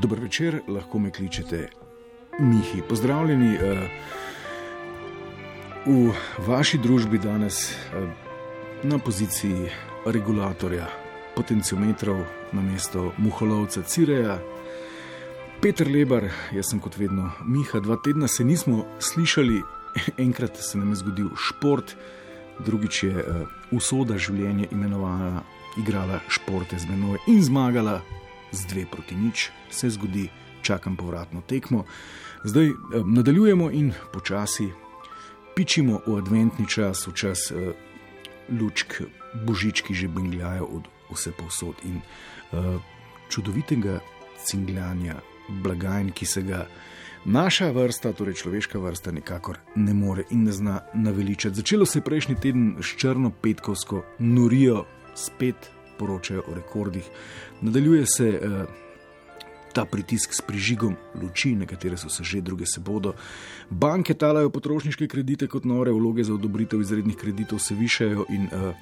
[0.00, 1.68] Dobro večer, lahko me kličete
[2.38, 2.82] Mihi.
[2.88, 3.60] Pozdravljeni uh,
[5.86, 6.12] v
[6.46, 8.08] vaši družbi danes uh,
[8.82, 9.68] na poziciji
[10.06, 10.86] regulatorja
[11.36, 12.16] potenciometrov
[12.52, 14.38] na mesto Muholovca Cireja.
[15.60, 19.60] Peter Lebar, jaz sem kot vedno Miha, dva tedna se nismo slišali,
[20.26, 21.92] enkrat se nam je zgodil šport,
[22.64, 25.42] drugič je uh, usoda življenja imenovana,
[25.76, 28.00] igrala športe z menoj in zmagala
[28.52, 30.28] z dve proti nič, se zgodi,
[30.62, 31.84] čakam povratno tekmo.
[32.44, 32.74] Zdaj eh,
[33.06, 34.70] nadaljujemo in počasi
[35.54, 37.72] pičimo v adventni čas, v čas eh,
[38.60, 39.02] lučk,
[39.34, 42.78] božički že bingljajo od vse posod in eh,
[43.28, 44.00] čudovitega
[44.44, 46.66] cingljanja blagajn, ki se ga.
[47.24, 51.56] Naša vrsta, torej človeška vrsta, nikakor ne more in ne zna naveličati.
[51.56, 55.68] Začelo se je prejšnji teden s črno petkovsko norijo, spet
[56.00, 57.10] poročajo o rekordih.
[57.60, 58.64] Nadaljuje se eh,
[59.72, 63.14] ta pritisk s prižigom luči, nekatere so se že, druge se bodo.
[63.70, 68.26] Banke talajo potrošniške kredite kot nore, vloge za odobritev izrednih kreditov se višajo.
[68.30, 68.74] In eh,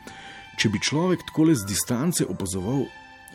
[0.59, 2.87] če bi človek tako z distance opazoval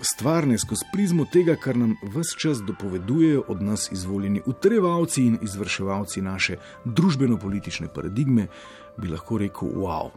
[0.01, 6.21] stvarne skozi prizmo tega, kar nam vse čas dopovedujejo od nas izvoljeni utrevalci in izvrševalci
[6.21, 8.47] naše družbeno-politične paradigme,
[8.97, 10.11] bi lahko rekel: wow,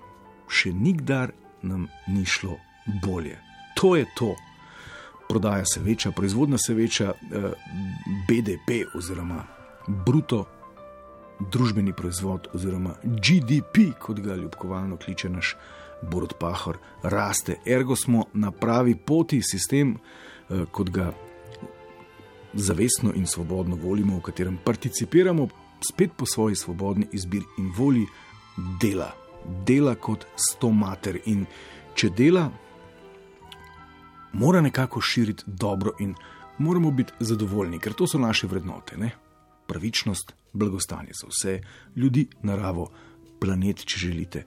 [0.49, 2.57] še nikdar nam ni šlo
[3.03, 3.46] bolje
[3.81, 4.35] to je to.
[5.29, 7.53] Prodaja se veča, proizvodnja se veča, eh,
[8.29, 9.45] BDP oziroma
[9.87, 10.45] bruto
[11.41, 15.57] družbeni proizvod oziroma GDP, kot ga ljubkovalno kliče naš
[16.03, 17.57] Borod Pahor, raste.
[17.67, 19.97] Ergo smo na pravi poti, sistem,
[20.51, 21.13] eh, kot ga
[22.55, 25.49] zavestno in svobodno volimo, v katerem participiramo
[25.81, 28.07] spet po svoji svobodni izbiri in volji
[28.81, 29.13] dela.
[29.67, 31.47] Dela kot sto mater in
[31.95, 32.51] če dela,
[34.33, 36.15] mora nekako širiti dobro in
[36.59, 38.97] moramo biti zadovoljni, ker to so naše vrednote.
[38.97, 39.11] Ne?
[39.67, 41.61] Pravičnost, blagostanje za vse,
[41.97, 42.91] ljudi, naravo,
[43.41, 44.45] planet, če želite.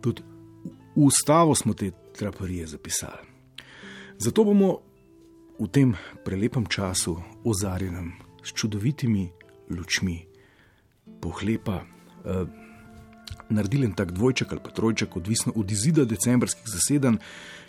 [0.00, 0.22] Tudi
[0.96, 3.28] v ustavo smo te traparije zapisali.
[4.18, 4.78] Zato bomo
[5.58, 5.94] v tem
[6.24, 9.30] prelepem času, ozarjenem s čudovitimi
[9.70, 10.26] lučmi,
[11.20, 11.82] pohlepa.
[12.24, 12.46] Eh,
[13.52, 17.16] Naredili en tak dvojček ali pa trojček, odvisno od izida decembrskih zasedanj,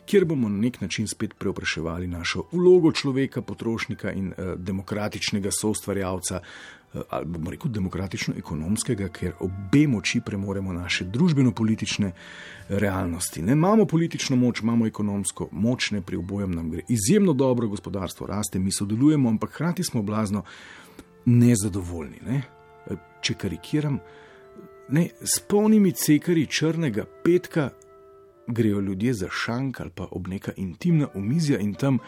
[0.06, 6.40] kjer bomo na nek način spet preopraševali našo vlogo človeka, potrošnika in eh, demokratičnega soustvarjalca,
[6.94, 12.12] eh, ali bomo rekel demokratično-ekonomskega, ker obe moči premoremo naše družbeno-politične
[12.70, 13.42] realnosti.
[13.42, 18.28] Ne imamo politično moč, imamo ekonomsko moč, ne pri obojem nam gre izjemno dobro, gospodarstvo
[18.28, 20.44] raste, mi sodelujemo, ampak hkrati smo blazno
[21.26, 22.20] nezadovoljni.
[22.28, 22.42] Ne?
[22.90, 24.00] Eh, če karikiram.
[24.90, 27.70] Ne, s polnimi cekari črnega petka
[28.48, 32.00] grejo ljudje za šank ali pa ob neka intimna omizja in tam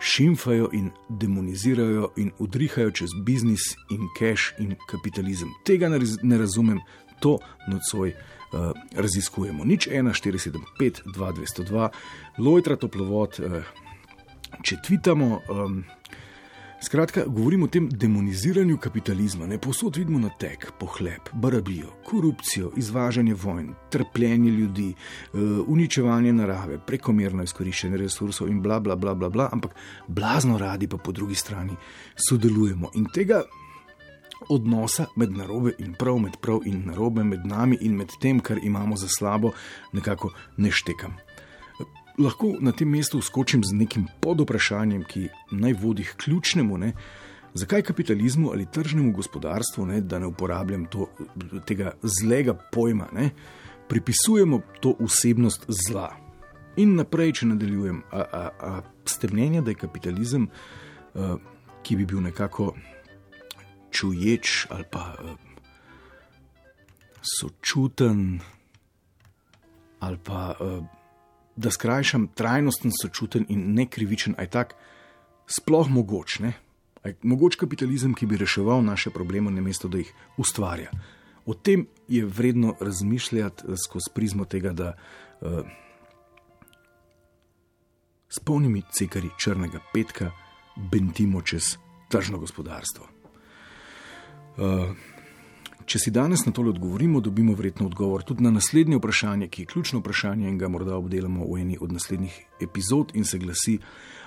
[0.00, 5.48] šimfajo in demonizirajo in udrihajo čez biznis in cash in kapitalizem.
[5.64, 5.88] Tega
[6.22, 6.80] ne razumem,
[7.20, 9.64] to nocoj uh, raziskujemo.
[9.64, 11.88] Nič 1, 4, 7, 5, 2, 202,
[12.38, 13.62] lojtra toplovod, uh,
[14.64, 15.40] če tvitamo.
[15.48, 15.84] Um,
[16.82, 19.46] Skratka, govorimo o tem demoniziranju kapitalizma.
[19.46, 26.78] Ne posod vidimo na tek, pohlep, barabijo, korupcijo, izvažanje vojn, trpljenje ljudi, eh, uničevanje narave,
[26.86, 29.74] prekomerno izkoriščanje resursov in bla, bla, bla, bla, bla, ampak
[30.08, 31.76] blazno radi pa po drugi strani
[32.28, 32.90] sodelujemo.
[32.94, 33.42] In tega
[34.48, 38.58] odnosa med narobe in prav, med prav in narobe, med nami in med tem, kar
[38.62, 39.52] imamo za slabo,
[39.92, 41.16] nekako ne štekam
[42.20, 46.78] lahko na tem mestu skočim z nekim podoprašanjem, ki naj vodi k ključnemu.
[46.78, 46.92] Ne?
[47.54, 51.08] Zakaj kapitalizmu ali tržnemu gospodarstvu, ne, da ne uporabljam to,
[51.66, 53.30] tega zlega pojma, ne,
[53.88, 56.12] pripisujemo to osebnost zla?
[56.78, 61.34] In naprej, če nadaljujem, a, a, a stemnenje, da je kapitalizem, a,
[61.82, 62.74] ki bi bil nekako
[63.90, 65.34] čuječ ali pa a,
[67.22, 68.40] sočuten
[70.00, 70.54] ali pa.
[70.54, 70.99] A,
[71.60, 74.74] da skrajšam trajnosten, sočuten in nekrivičen, aj tak,
[75.50, 76.54] sploh mogoč, ne?
[77.04, 80.92] Aj, mogoč kapitalizem, ki bi reševal naše probleme, namesto da jih ustvarja.
[81.48, 84.92] O tem je vredno razmišljati eh, skozi prizmo tega, da
[85.40, 85.64] uh,
[88.28, 90.30] s polnimi cekari črnega petka
[90.76, 91.76] bentimo čez
[92.08, 93.06] tržno gospodarstvo.
[94.60, 94.92] Uh,
[95.90, 99.70] Če si danes na to odgovorimo, dobimo verjetno odgovor tudi na naslednje vprašanje, ki je
[99.72, 103.74] ključno vprašanje in ga morda obdelamo v eni od naslednjih epizod in se glasi,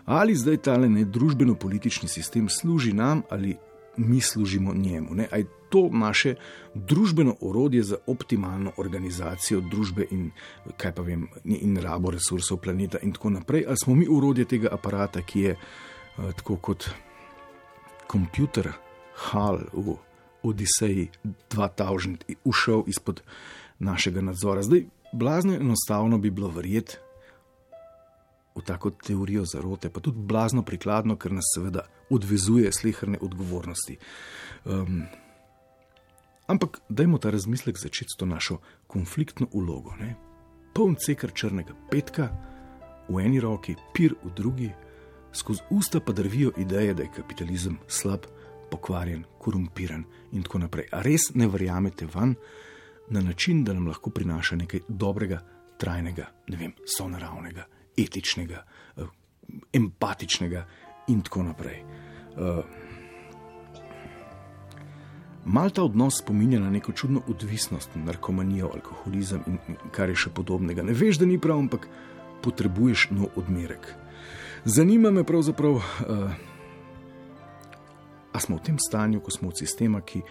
[0.03, 3.55] ali zdaj tale ne družbeno-politični sistem služi nam ali
[3.97, 5.15] mi služimo njemu.
[5.15, 5.29] Ne?
[5.31, 6.35] Je to naše
[6.75, 10.31] družbeno orodje za optimalno organizacijo družbe in,
[10.97, 15.47] vem, in rabo resursov planeta in tako naprej, ali smo mi orodje tega aparata, ki
[15.47, 16.89] je uh, tako kot
[18.07, 18.73] komputer
[19.31, 19.95] HAL v
[20.43, 21.09] Odiseji
[21.49, 23.21] 2000 ušel izpod
[23.79, 24.63] našega nadzora.
[24.63, 26.97] Zdaj, blazno enostavno bi bilo verjeti
[28.55, 33.97] v tako teorijo zarote, pa tudi blazno prikladno, ker nas seveda odvezuje slehrne odgovornosti.
[34.65, 35.03] Um,
[36.47, 39.95] ampak dajmo ta razmislek začeti s to našo konfliktno ulogo.
[39.99, 40.15] Ne?
[40.73, 42.29] Poln cekar črnega petka,
[43.09, 44.71] v eni roki, pir v drugi,
[45.33, 48.29] skozi usta pa drvijo ideje, da je kapitalizem slab,
[48.73, 50.03] pokvarjen, korumpiran
[50.33, 50.89] in tako naprej.
[50.91, 52.35] A res ne verjamete van
[53.13, 55.41] na način, da nam lahko prinaša nekaj dobrega,
[55.77, 57.65] trajnega, ne vem, sonaravnega,
[57.97, 58.63] etičnega,
[58.97, 59.11] eh,
[59.73, 60.65] empatičnega
[61.07, 61.83] in tako naprej.
[62.33, 62.63] Uh,
[65.45, 69.57] Mal ta odnos spominja na neko čudno odvisnost, narkomanijo, alkoholizem in
[69.91, 70.85] kar je še podobnega.
[70.87, 71.87] Ne veš, da ni prav, ampak
[72.43, 73.89] potrebuješ nov odmerek.
[74.63, 76.31] Zanima me pravzaprav, uh,
[78.33, 80.21] a smo v tem stanju, ko smo od sistema, ki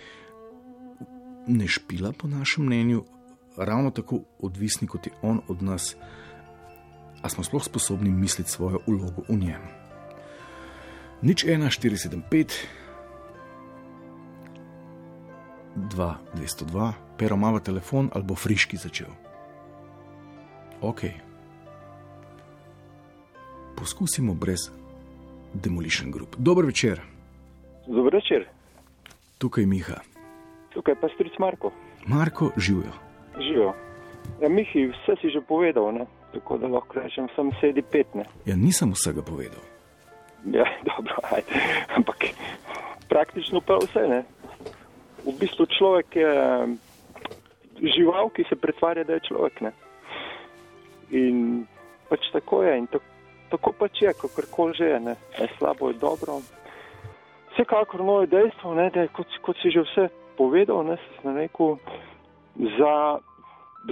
[1.47, 3.05] ne špila, po našem mnenju,
[3.57, 5.97] ravno tako odvisni kot je on od nas,
[7.23, 9.63] a smo sploh sposobni misliti svojo ulogo v njem.
[11.23, 12.53] Nič 1, 4, 7, 5.
[15.77, 19.09] 2, 202, pero malo telefon ali bo friški začel.
[20.83, 21.05] Ok
[23.83, 24.71] poskusimo brez
[25.55, 26.37] Demolition Group.
[26.39, 27.12] Dober večer.
[27.87, 28.47] Dober večer.
[29.39, 30.01] Tukaj Miha.
[30.75, 31.73] Tukaj pa stric Marko.
[32.07, 32.93] Marko, živijo.
[33.39, 33.75] Živijo.
[34.41, 36.07] Ja, Mihi, vse si že povedal, ne?
[36.33, 38.15] tako da lahko rečem, sem sedi pet.
[38.15, 38.25] Ne?
[38.47, 39.61] Ja, nisem vsega povedal.
[40.45, 41.61] Ja, dobro, ajde.
[41.97, 42.17] ampak
[43.09, 44.09] praktično pa vse.
[44.09, 44.25] Ne?
[45.27, 46.33] V bistvu človek je
[47.83, 49.61] žival, ki se pretvarja, da je človek.
[49.61, 49.73] Ne?
[51.11, 51.67] In
[52.09, 52.79] pač tako je.
[52.79, 53.13] In tako
[53.53, 55.15] tako pač je, kako koli že je, ne.
[55.37, 56.41] je slabo, je dobro.
[57.53, 61.77] Vsekakor novo dejstvo, ne, da je kot, kot si že vse povedal, ne, rekel,
[62.79, 63.19] za,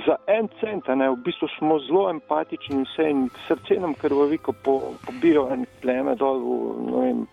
[0.07, 4.39] za en cent, ne, v bistvu smo zelo empatični in vse in srce nam krvavi,
[4.39, 6.57] ko po, pobijo en pleme dol v,
[6.97, 7.27] vem,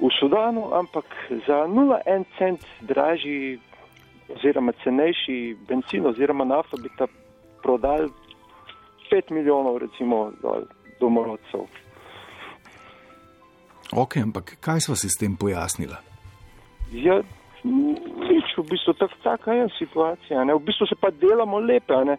[0.00, 1.04] v Sudanu, ampak
[1.46, 3.60] za 0,1 cent dražji
[4.36, 7.06] oziroma cenejši benzin oziroma nafto bi ta
[7.62, 8.08] prodal
[9.10, 10.64] 5 milijonov recimo dol
[11.00, 11.66] domorodcev.
[13.92, 15.98] Ok, ampak kaj smo si s tem pojasnili?
[16.92, 17.22] Ja,
[17.64, 20.44] nič, v bistvu tak, taka je situacija.
[20.44, 20.54] Ne?
[20.54, 22.16] V bistvu se pa delamo lepe, ne?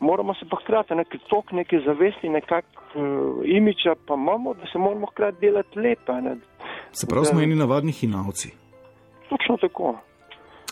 [0.00, 4.78] moramo se pa hkrati nekaj tok, neke zavesti, nekak uh, imiča pa imamo, da se
[4.78, 6.12] moramo hkrati delati lepe.
[6.12, 6.36] Ne?
[6.92, 8.52] Se pravi, smo eni navadni hinavci.
[9.28, 9.96] Točno tako.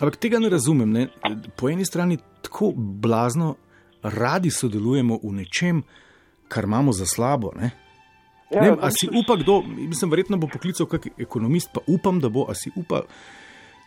[0.00, 0.90] Ampak tega ne razumem.
[0.92, 1.08] Ne?
[1.56, 3.54] Po eni strani tako blazno
[4.02, 5.82] radi sodelujemo v nečem,
[6.48, 7.52] kar imamo za slabo.
[7.56, 7.70] Ne?
[8.52, 12.28] Ja, ne, a si upa kdo, mislim, verjetno bo poklical kak ekonomist, pa upam, da
[12.28, 13.02] bo, a si upa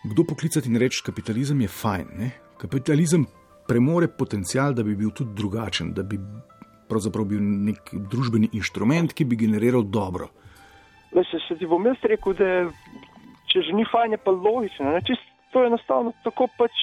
[0.06, 2.08] kdo poklicati in reči, kapitalizem je fajn.
[2.18, 2.32] Ne?
[2.58, 3.26] Kapitalizem
[3.68, 6.20] premore potencial, da bi bil tudi drugačen, da bi
[6.90, 10.30] pravzaprav bil nek družbeni inštrument, ki bi generiral dobro.
[11.16, 12.52] Le, se, se ti bom jaz rekel, da
[13.52, 14.94] če že ni fajn, je pa logično.
[15.54, 16.76] To je enostavno, tako pač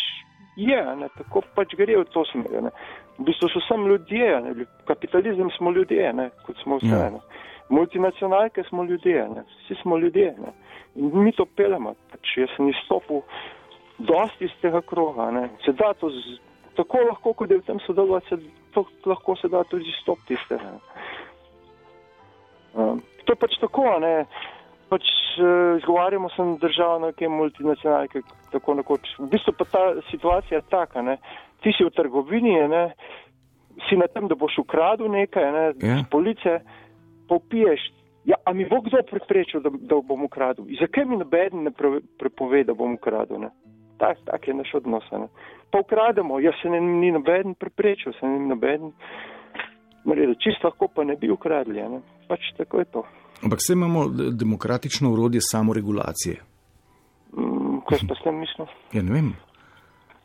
[0.57, 1.09] je, ne?
[1.19, 2.71] tako pač gre v to smer.
[3.19, 4.67] V bistvu so samo ljudje, ne?
[4.89, 6.31] kapitalizem smo ljudje, ne?
[6.47, 6.89] kot smo vse.
[6.89, 7.11] Ja.
[7.73, 9.45] Multinacionalke smo ljudje, ne?
[9.65, 10.35] vsi smo ljudje.
[10.39, 10.53] Ne?
[10.95, 11.95] In mi to pelemo.
[12.13, 13.23] Pač jaz sem izstopil
[13.99, 15.31] dosti iz tega kroga.
[15.31, 15.49] Ne?
[15.65, 16.37] Se da to z,
[16.77, 18.37] tako lahko, kot je v tem sodelovati, se
[18.75, 20.75] to lahko se da tudi izstopiti iz tega.
[22.75, 24.27] Um, to je pač tako, ne.
[24.93, 25.09] Pač
[25.41, 28.21] uh, izgovarjamo se na državo, na neke multinacionalke,
[28.53, 29.15] tako nekoč.
[29.19, 31.17] V bistvu pa ta situacija je taka, ne
[31.63, 32.85] ti si v trgovini, ne,
[33.89, 36.03] si na tem, da boš ukradil nekaj, ne, yeah.
[36.03, 36.59] Ja.
[37.33, 37.81] Police, popiješ.
[38.25, 40.69] Ja, a mi bo kdo preprečil, da, da bom ukradil?
[40.69, 43.49] In zakaj mi noben ne pre, prepove, da bom ukradil?
[43.99, 45.05] Tak, tak je naš odnos.
[45.13, 45.27] Ne.
[45.71, 48.93] Pa ukrademo, jaz se ne, ni noben preprečil, se ni noben.
[50.05, 50.35] Naredil.
[50.39, 52.01] Čisto lahko pa ne bi ukradli, ne.
[52.29, 53.03] pač tako je to.
[53.43, 56.37] Ampak vse imamo demokratično urodje samoregulacije.
[57.39, 58.69] Mm, kaj pa s tem mislim?
[58.93, 59.33] Ja, ne vem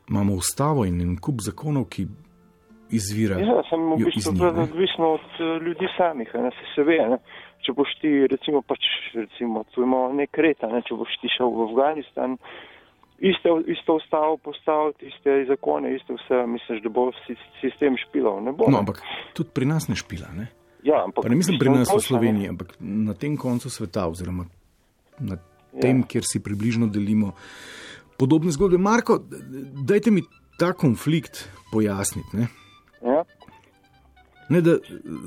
[0.09, 2.07] imamo ustavo in en kup zakonov, ki
[2.89, 3.45] izvirajo.
[3.45, 6.97] Ja, sem v bistvu odvisno od uh, ljudi samih, ne, se, se ve.
[7.15, 7.19] Ne.
[7.65, 11.51] Če boš ti, recimo, pač, recimo, tu imamo nek red, ne, če boš ti šel
[11.51, 12.37] v Afganistan,
[13.19, 17.09] iste, isto ustavo postaviti, iste zakone, iste vse, misliš, da bo
[17.61, 18.39] sistem špilal.
[18.45, 19.01] Ne bo, no, ampak
[19.37, 20.47] tudi pri nas ne špila, ne?
[20.85, 21.25] Ja, ampak.
[21.25, 24.45] Pa ne mislim pri nas v Sloveniji, ampak na tem koncu sveta, oziroma
[25.19, 25.81] na ja.
[25.81, 26.09] tem, ja.
[26.13, 27.33] kjer si približno delimo
[28.17, 28.77] podobne zgodbe.
[28.77, 29.19] Marko,
[29.83, 30.23] dajte mi
[30.59, 32.37] ta konflikt pojasniti.
[32.37, 32.47] Ne?
[33.01, 33.23] Ja.
[34.49, 34.77] Ne, da,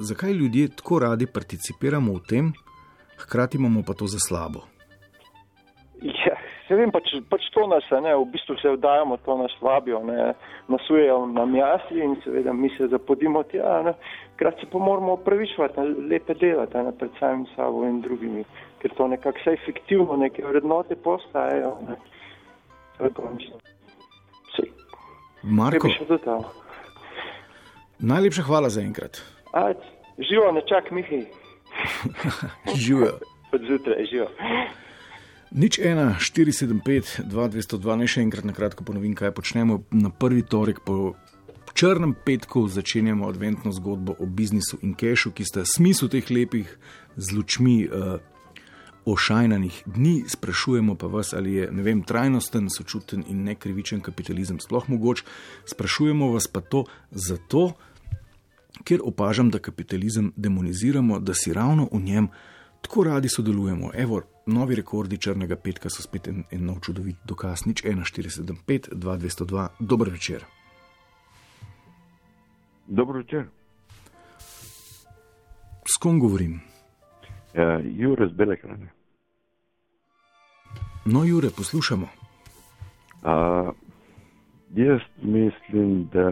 [0.01, 2.53] zakaj ljudje tako radi participiramo v tem,
[3.19, 4.65] hkrati imamo pa to za slabo?
[6.71, 10.37] Se vem, pač, pač to nas, ne, v bistvu se vdajamo, to nas vabijo, ne,
[10.71, 13.97] nasujejo nam jasli in seveda mi se zapodimo tja, ne,
[14.39, 18.45] krat se pa moramo upravičevati, lepe delati, ne, pred samim sabo in drugimi,
[18.79, 21.99] ker to nekako vse fiktivno, neke vrednote postajajo, ne.
[25.43, 25.91] Marko,
[28.01, 29.23] najlepša hvala za enkrat.
[30.19, 31.25] Živo, ne čak, Mihi.
[32.83, 33.19] Živijo.
[33.53, 34.29] Od zjutraj, živijo.
[35.51, 39.81] Nič 1, 475, 2202, ne še enkrat na kratko ponovim, kaj počnemo.
[39.91, 41.15] Na prvi torek po
[41.75, 46.71] črnem petku začenjamo adventno zgodbo o biznisu in kešu, ki sta smislu teh lepih
[47.17, 48.23] z lučmi uh,
[49.11, 50.15] ošajnanih dni.
[50.31, 55.25] Sprašujemo pa vas, ali je vem, trajnosten, sočuten in nekrivičen kapitalizem sploh mogoč.
[55.67, 57.73] Sprašujemo vas pa to zato,
[58.85, 62.29] ker opažam, da kapitalizem demoniziramo, da si ravno v njem
[62.81, 63.91] tako radi sodelujemo.
[63.95, 69.69] Evo, novi rekordi črnega petka so spet en, en nov čudovit dokaz, nič 1475, 2202,
[69.81, 70.45] dober večer.
[72.87, 73.45] Dobro večer.
[75.85, 76.61] S kom govorim?
[77.55, 78.91] Uh, Jure z Belehrane.
[81.05, 82.07] No, Jure, poslušamo.
[83.23, 83.75] Uh,
[84.75, 86.31] jaz mislim, da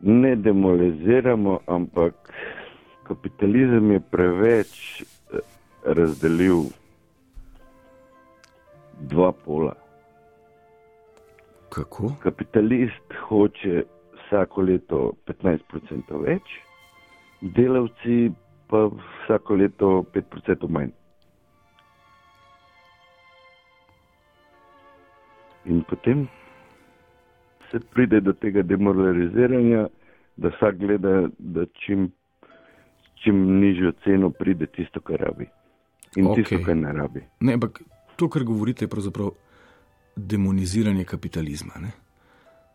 [0.00, 2.14] ne demoliziramo, ampak
[3.02, 5.38] kapitalizem je preveč eh,
[5.84, 6.64] razdelil
[9.00, 9.74] dva pola.
[11.68, 12.12] Kako?
[12.22, 16.56] Kapitalist hoče vsako leto 15% več,
[17.40, 18.30] delavci
[18.70, 20.90] pa vsako leto 5% manj.
[25.70, 26.26] In potem
[27.70, 29.86] se pride do tega demoraliziranja,
[30.36, 32.10] da vsak gleda, da čim
[33.22, 35.46] čim nižjo ceno pride tisto, kar rabi.
[36.16, 36.44] In okay.
[36.44, 37.22] tisto, kar ne rabi.
[37.40, 37.82] Ne, ampak
[38.16, 39.30] to, kar govorite, je pravzaprav
[40.16, 41.72] demoniziranje kapitalizma.
[41.80, 41.90] Ne?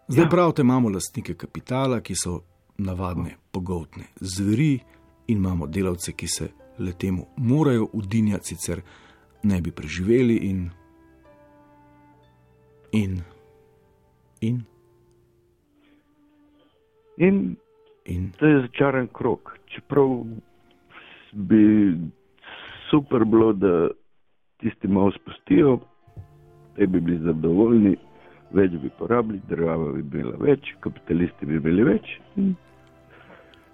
[0.07, 0.29] Zdaj ja.
[0.29, 2.39] pravite, imamo lastnike kapitala, ki so
[2.77, 4.79] navadne, pogotne zveri,
[5.27, 6.49] in imamo delavce, ki se
[6.79, 8.81] le temu morajo udinjati, sicer
[9.43, 10.37] ne bi preživeli.
[10.49, 10.69] In,
[12.91, 13.21] in,
[14.41, 14.63] in.
[17.17, 17.55] In,
[18.05, 18.31] in.
[18.37, 20.23] to je začaran krok čeprav
[21.31, 21.93] bi
[22.89, 23.87] super bilo, da
[24.57, 25.79] tisti malo spustijo,
[26.75, 27.95] te bi bili zadovoljni,
[28.51, 32.13] več bi porabili, država bi bila več, kapitalisti bi bili več.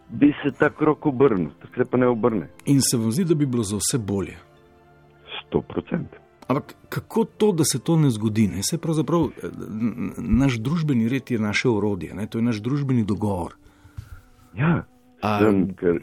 [0.10, 2.50] Bi se ta krok obrnil, tako se pa ne obrne.
[2.66, 4.36] In se vam zdi, da bi bilo za vse bolje?
[5.40, 6.21] Sto procent.
[6.52, 8.48] Ampak kako to, da se to ne zgodi?
[8.52, 8.64] Ne?
[8.64, 9.30] Se pravzaprav
[10.18, 12.28] naš družbeni red je naše orodje, ne?
[12.28, 13.56] to je naš družbeni dogovor.
[14.58, 14.82] Ja,
[15.22, 16.00] Sem, ker,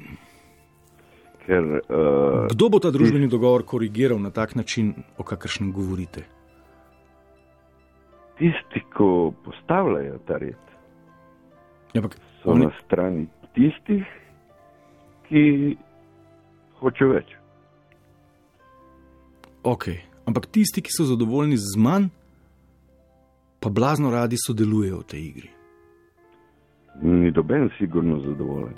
[1.42, 6.22] ker, uh, Kdo bo ta družbeni tisti, dogovor korigiral na tak način, o kakršnem govorite?
[8.38, 9.10] Tisti, ki
[9.44, 10.72] postavljajo ta red,
[11.92, 12.68] ja, pak, so oni...
[12.68, 13.26] na strani
[13.58, 14.06] tistih,
[15.26, 15.42] ki
[16.78, 17.34] hočejo več.
[19.66, 20.07] Okay.
[20.28, 22.10] Ampak tisti, ki so zadovoljni z manj,
[23.64, 25.50] pa blazno radi sodelujejo v tej igri.
[27.02, 28.76] Ni doben, sigurno zadovoljen.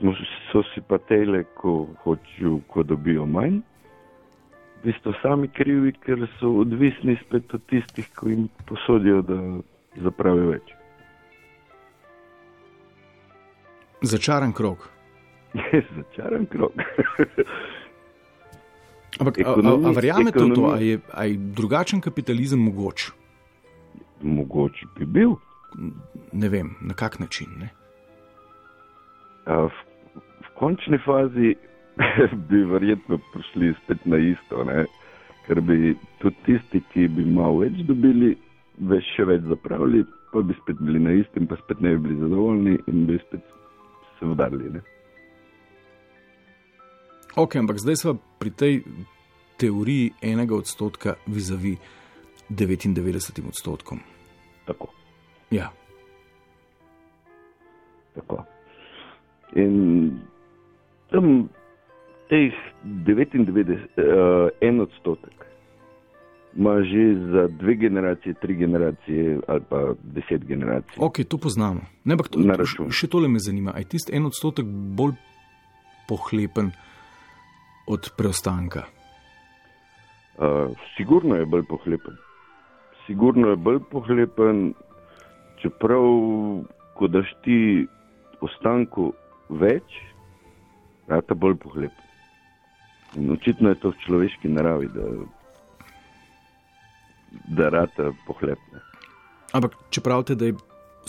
[0.00, 0.14] smo,
[0.52, 3.60] so si pa tele, ko hočejo, ko dobijo manj.
[4.80, 9.36] V bistvu sami krivi, ker so odvisni spet od tistih, ki jim posodijo, da
[10.00, 10.72] zapravijo več.
[14.00, 14.88] Začaran krok.
[15.54, 16.72] Je začaran krok.
[19.20, 23.10] Ampak, a, a, a verjamete v to, da je, je drugačen kapitalizem mogoč?
[24.22, 25.34] Mogoče bi bil.
[26.32, 27.50] Ne vem, na kak način.
[27.58, 27.70] Ne?
[29.46, 29.66] A,
[30.40, 31.56] v končni fazi
[32.48, 34.86] bi verjetno prišli spet na isto, ne?
[35.46, 38.36] ker bi tudi tisti, ki bi malo več dobili,
[38.86, 42.20] več še več zapravili, pa bi spet bili na istem, pa spet ne bi bili
[42.20, 43.42] zadovoljni in bi spet
[44.18, 44.78] se udarili.
[47.36, 48.74] Ok, ampak zdaj smo pri tej
[49.60, 51.76] teoriji enega odstotka vizavi
[52.50, 54.00] 99 odstotkom.
[54.66, 54.88] Tako.
[55.50, 55.70] Ja.
[58.14, 58.44] Tako.
[59.54, 60.10] In
[61.10, 61.48] tam
[62.28, 65.34] teh 99, uh, en odstotek,
[66.56, 70.98] ima že za dve generacije, tri generacije ali pa deset generacij.
[70.98, 71.80] Ok, to poznamo.
[72.04, 73.74] Ne, to, to, še tole me zanima.
[73.78, 75.14] Je tisti en odstotek bolj
[76.08, 76.72] pohlepen
[77.90, 78.86] od preostanka?
[80.38, 82.16] Uh, sigurno je bolj pohlepen.
[83.06, 84.70] Sigurno je bolj pohlepen,
[85.62, 86.06] čeprav,
[86.94, 87.86] ko daš ti
[88.40, 89.10] ostanku
[89.50, 89.98] več,
[91.10, 91.92] rata bolj pohlep.
[93.18, 95.06] In očitno je to v človeški naravi, da,
[97.58, 98.84] da rata pohlepne.
[99.50, 100.54] Ampak če pravite, da je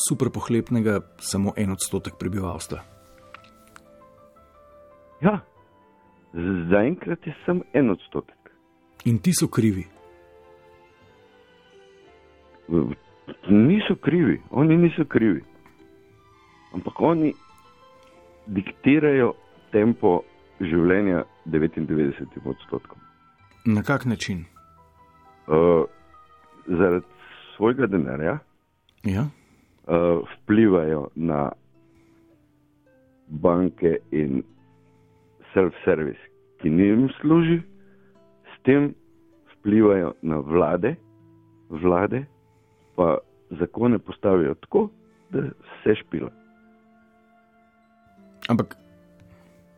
[0.01, 2.81] super pohlepnega samo en odstotek prebivalstva.
[5.21, 5.37] Ja,
[6.69, 8.51] zaenkrat je samo en odstotek.
[9.05, 9.85] In ti so krivi.
[13.49, 15.43] Niso krivi, oni niso krivi.
[16.73, 17.33] Ampak oni
[18.47, 19.33] diktirajo
[19.71, 20.21] tempo
[20.59, 22.99] življenja 99 odstotkom.
[23.65, 24.45] Na kak način?
[25.47, 25.85] Uh,
[26.67, 27.05] zaradi
[27.55, 28.39] svojega denarja
[29.03, 29.21] ja?
[29.21, 31.51] uh, vplivajo na
[33.27, 34.43] banke in
[35.53, 36.19] self-service,
[36.61, 37.61] ki njim služi,
[38.45, 38.93] s tem
[39.55, 40.95] vplivajo na vlade,
[41.69, 42.25] vlade
[42.95, 43.17] pa
[43.49, 44.89] zakone postavijo tako,
[45.29, 45.41] da
[45.83, 46.29] se špila.
[48.49, 48.75] Ampak.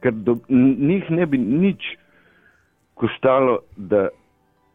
[0.02, 0.38] Ker do,
[0.80, 1.84] njih ne bi nič
[2.94, 4.08] koštalo, da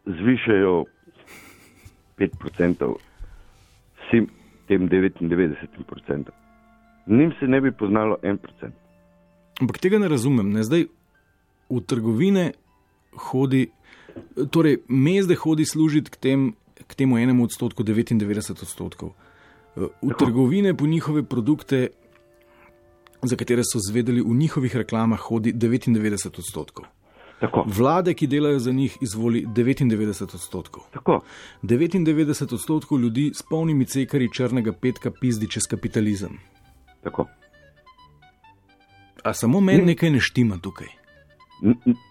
[0.07, 0.85] zvišajo
[2.19, 2.95] 5%
[3.99, 4.27] vsem
[4.69, 6.31] tem 99%.
[7.07, 8.39] Njim se ne bi poznalo 1%.
[9.61, 10.53] Ampak tega ne razumem.
[10.53, 10.63] Ne?
[10.63, 10.87] Zdaj
[11.69, 12.53] v trgovine
[13.31, 13.69] hodi,
[14.51, 16.53] torej mezde hodi služiti k, tem,
[16.87, 19.13] k temu enemu odstotku, 99 odstotkov.
[19.77, 20.19] V Tako.
[20.19, 21.89] trgovine po njihove produkte,
[23.23, 26.87] za katere so zvedeli v njihovih reklamah, hodi 99 odstotkov.
[27.41, 27.65] Tako.
[27.67, 30.83] Vlade, ki delajo za njih, izvoli 99 odstotkov.
[30.91, 31.21] Tako.
[31.63, 36.39] 99 odstotkov ljudi s polnimi cekari črnega petka pizdi čez kapitalizem.
[37.03, 37.27] Tako.
[39.29, 40.89] A samo meni nekaj ne štima tukaj.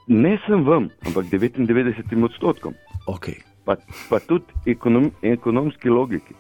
[0.08, 2.76] Ne sem vam, ampak 99 odstotkom.
[3.08, 3.40] Okay.
[3.66, 3.76] Pa,
[4.10, 6.36] pa tudi ekonom, ekonomski logiki.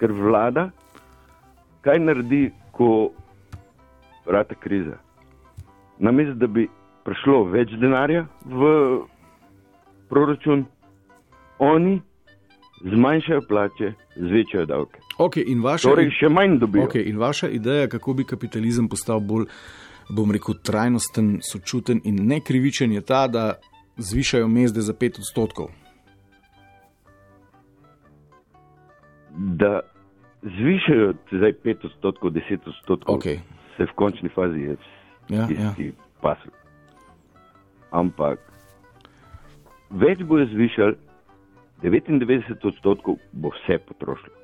[0.00, 0.70] Ker vlada,
[1.84, 3.12] kaj naredi, ko
[4.24, 4.96] vrata kriza?
[5.98, 6.64] Namesto da bi
[7.04, 8.72] prišlo več denarja v
[10.08, 10.64] proračun,
[11.58, 11.98] oni
[12.80, 15.01] zmanjšajo plače, zvečajo davke.
[15.18, 16.86] Okay, vaša, torej, še manj dobijo.
[16.88, 19.46] Okay, in vaša ideja, kako bi kapitalizem postal bolj,
[20.08, 23.54] bom rekel, trajnosten, sočuten in nekrivičen, je ta, da
[23.96, 25.70] zvišajo mezde za 5 odstotkov.
[29.60, 29.80] Da
[30.42, 33.40] zvišajo zdaj 5 odstotkov, 10 odstotkov, okay.
[33.76, 34.76] se v končni fazi je
[35.28, 35.74] ja, ja.
[36.20, 36.52] pasel.
[37.92, 38.40] Ampak
[39.90, 40.96] več bojo zvišali,
[41.82, 44.41] 99 odstotkov bo vse potrošilo.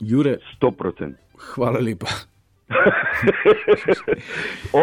[0.00, 1.14] Jure, 100%.
[1.54, 2.06] Hvala lepa.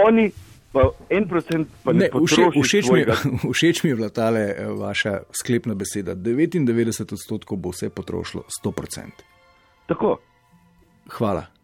[0.06, 0.32] Oni
[0.75, 3.06] pa en procent pa ne, ne všeč, všeč, mi,
[3.56, 6.15] všeč mi je bila ta eh, vaša sklepna beseda.
[6.15, 9.23] 99 odstotkov bo vse potrošilo, 100%.
[9.88, 10.17] Tako.
[11.17, 11.56] Hvala.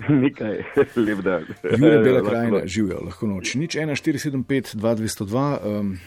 [0.24, 0.64] Nekaj,
[0.96, 1.44] lep dan.
[1.78, 3.54] Jure Bela krajina, živijo, lahko noč.
[3.54, 5.58] Nič 1475, 2202.
[5.64, 5.98] Um,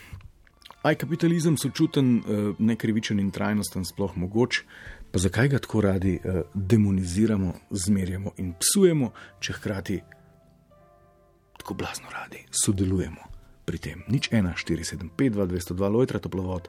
[0.83, 4.63] aj kapitalizem sočuten, uh, nekrivičen in trajnosten, sploh mogoč.
[5.13, 9.99] Pa zakaj ga tako radi uh, demoniziramo, zmerjamo in psujemo, če hkrati
[11.57, 13.29] tako blazno radi sodelujemo
[13.65, 14.01] pri tem?
[14.09, 16.67] Nič 1, 4, 7, 5, 2, 202, lojtra toplovod.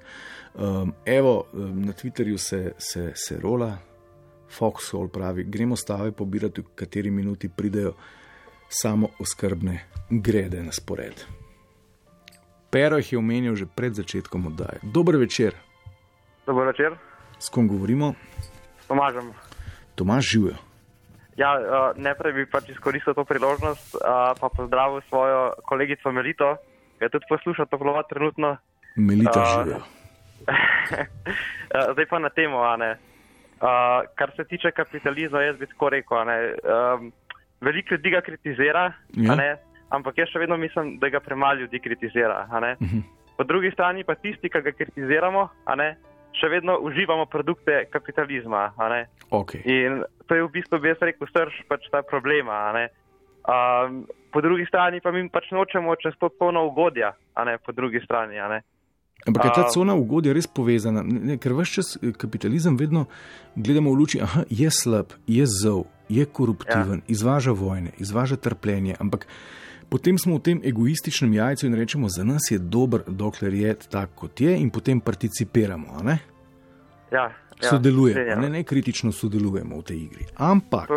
[0.55, 3.79] Um, evo, na Twitterju se, se, se rola,
[4.59, 7.95] Foxhole pravi, gremo stave pobirati, v kateri minuti pridejo
[8.69, 9.79] samo oskrbne
[10.11, 11.25] grede na spored.
[12.71, 14.79] Pero jih je omenil že pred začetkom oddaje.
[14.83, 15.57] Dober večer.
[16.47, 17.14] Dober večer.
[17.39, 18.15] S kom govorimo?
[18.81, 19.33] S Tomažem.
[19.95, 20.57] Tomaž živijo.
[21.37, 26.55] Ja, uh, najprej bi pač izkoristil to priložnost, uh, pa pozdravil svojo kolegico Melito,
[26.99, 28.57] ki tudi posluša to vlova trenutno.
[28.97, 29.81] Melita uh, živijo.
[31.95, 32.87] Zdaj pa na temo, uh,
[34.15, 36.19] kar se tiče kapitalizma, jaz bi tako rekel.
[36.23, 37.11] Um,
[37.61, 39.57] veliko ljudi ga kritizira, ja.
[39.91, 42.47] ampak jaz še vedno mislim, da ga premalo ljudi kritizira.
[42.47, 42.87] Uh mhm.
[42.87, 43.03] -huh.
[43.37, 45.49] Po drugi strani pa tisti, ki ga kritiziramo,
[46.41, 48.73] še vedno uživamo produkte kapitalizma.
[49.31, 49.63] Okay.
[49.65, 52.73] In to je v bistvu, bi jaz rekel, srč pač ta problema.
[53.45, 57.15] Um, po drugi strani pa mi pač nočemo čez to polno ugodja,
[57.67, 58.41] po drugi strani.
[59.25, 63.07] Ampak je ta cona ugodja res povezana, ne, ker vse čas eh, kapitalizem vedno
[63.57, 67.09] gledamo v luči, da je slab, je zov, je koruptiven, ja.
[67.09, 68.99] izvaža vojne, izvaža trpljenje.
[69.01, 69.25] Ampak
[69.91, 74.15] potem smo v tem egoističnem jajcu in rečemo, za nas je dober, dokler je tako,
[74.15, 76.01] kot je, in potem participiramo.
[76.05, 76.19] Ja,
[77.13, 77.31] ja,
[77.63, 80.27] sodelujemo, ne, ne kritično sodelujemo v tej igri.
[80.37, 80.91] Ampak.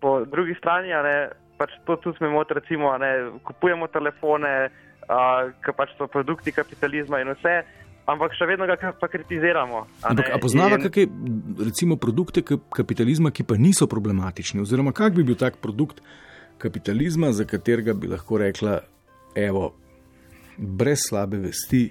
[0.00, 1.16] Po drugi strani, ne,
[1.58, 3.12] pač to tudi smo imeli, recimo, ne,
[3.44, 4.68] kupujemo telefone,
[5.62, 7.62] ki pač so produkti kapitalizma in vse.
[8.06, 9.82] Ampak še vedno ga pa kritiziramo.
[10.06, 10.84] Ampak a poznava in...
[10.86, 14.62] kakšne, recimo, produkte kapitalizma, ki pa niso problematični?
[14.62, 15.98] Oziroma, kak bi bil tak produkt
[16.62, 18.78] kapitalizma, za katerega bi lahko rekla,
[19.34, 19.72] evo,
[20.56, 21.88] brez slabe vesti,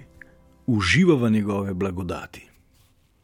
[0.66, 2.46] uživa v njegove blagodati.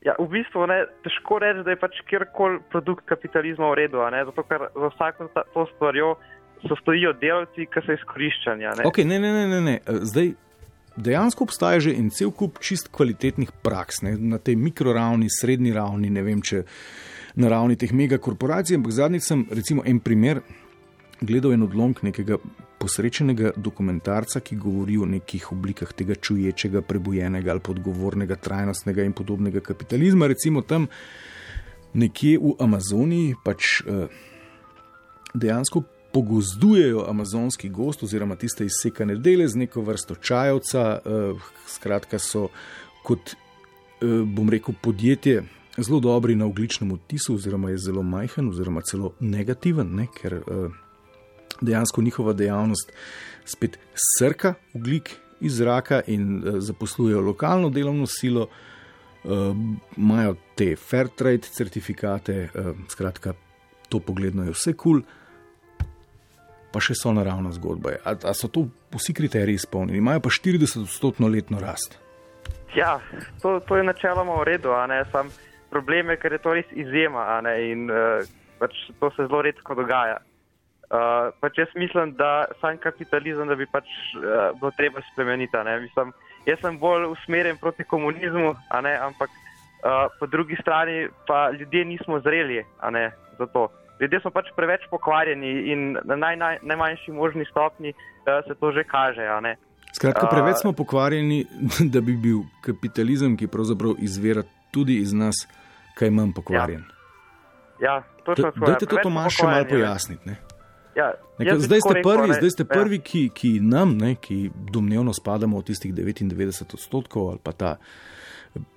[0.02, 4.42] Ja, v bistvu je težko reči, da je pač kjerkoli produkt kapitalizma v redu, zato
[4.50, 6.16] ker za vsako to stvarjo
[6.68, 8.66] so stojijo delci, ki so izkoriščani.
[8.66, 8.87] Ne?
[8.87, 9.76] Okay, ne, ne, ne, ne.
[9.87, 10.35] Zdaj,
[10.96, 14.16] dejansko obstaja že en cel kup čist kvalitetnih praks ne?
[14.16, 16.64] na tej mikroravni, srednji ravni, ne vem če
[17.37, 18.76] na ravni teh megakorporacij.
[18.76, 20.42] Ampak zadnjič sem recimo en primer
[21.22, 22.38] gledal en odlomk nekega
[22.83, 29.62] posrečenega dokumentarca, ki govori o nekih oblikah tega čuječega, prebojenega ali podgovornega, trajnostnega in podobnega
[29.62, 30.26] kapitalizma.
[30.26, 30.88] Recimo tam
[31.94, 34.07] nekje v Amazoniji pač eh,
[35.35, 40.98] dejansko pogozdujejo amazonski gost oziroma tiste izsekane dele z neko vrsto čajovca.
[41.05, 41.35] Eh,
[41.66, 42.48] skratka, so
[43.03, 45.42] kot, eh, bom rekel, podjetje.
[45.79, 50.07] Zelo dobri na ogličnem odtisu, oziroma je zelo majhen, oziroma celo negativen, ne?
[50.20, 50.72] ker uh,
[51.61, 52.92] dejansko njihova dejavnost
[53.44, 53.79] spet
[54.18, 58.46] srka ugljik iz zraka in zaposlujejo lokalno delovno silo,
[59.96, 62.51] imajo te fair trade certifikate,
[62.88, 63.33] skratka,
[63.88, 65.01] to pogledno je vse kul.
[65.01, 65.22] Cool
[66.73, 67.97] pa še so naravna zgodba.
[68.05, 71.99] A, a so to vsi kriteriji izpolnjeni, imajo pa 40-odstotno letno rast?
[72.75, 73.01] Ja,
[73.43, 74.73] to, to je načeloma v redu,
[75.13, 75.29] sam
[75.71, 78.25] problem je, ker je to res izjema in uh,
[78.61, 80.21] pač to se zelo redko dogaja.
[80.93, 85.57] Uh, pač jaz mislim, da sam kapitalizem da bi pač uh, bilo treba spremeniti.
[85.85, 86.13] Mislim,
[86.49, 92.65] jaz sem bolj usmerjen proti komunizmu, ampak uh, po drugi strani pa ljudje nismo zreli
[93.39, 93.69] za to
[94.03, 98.73] ljudje so pač preveč pokvarjeni in na naj, naj, najmanjši možni stopni uh, se to
[98.73, 99.27] že kaže.
[99.93, 101.45] Skratka, preveč smo pokvarjeni,
[101.95, 105.47] da bi bil kapitalizem, ki pravzaprav izvira tudi iz nas,
[105.95, 106.85] kaj manj pokvarjen.
[107.81, 108.67] Ja, ja točno tako.
[108.67, 110.38] Dajte to, Tomaš, še malo pojasniti.
[110.97, 112.69] Ja, Nekaj, zdaj, ste prvi, rekel, zdaj ste ja.
[112.69, 117.71] prvi, ki, ki nam, ne, ki domnevno spadamo v tistih 99 odstotkov ali pa ta,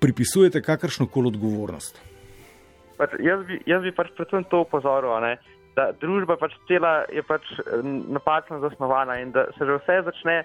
[0.00, 2.00] pripisujete kakršno koli odgovornost.
[2.96, 5.36] Pač jaz, bi, jaz bi pač predvsem to upozoril, ne,
[5.76, 7.44] da družba pač cela je pač
[7.84, 10.36] napačno zasnovana in da se že vse začne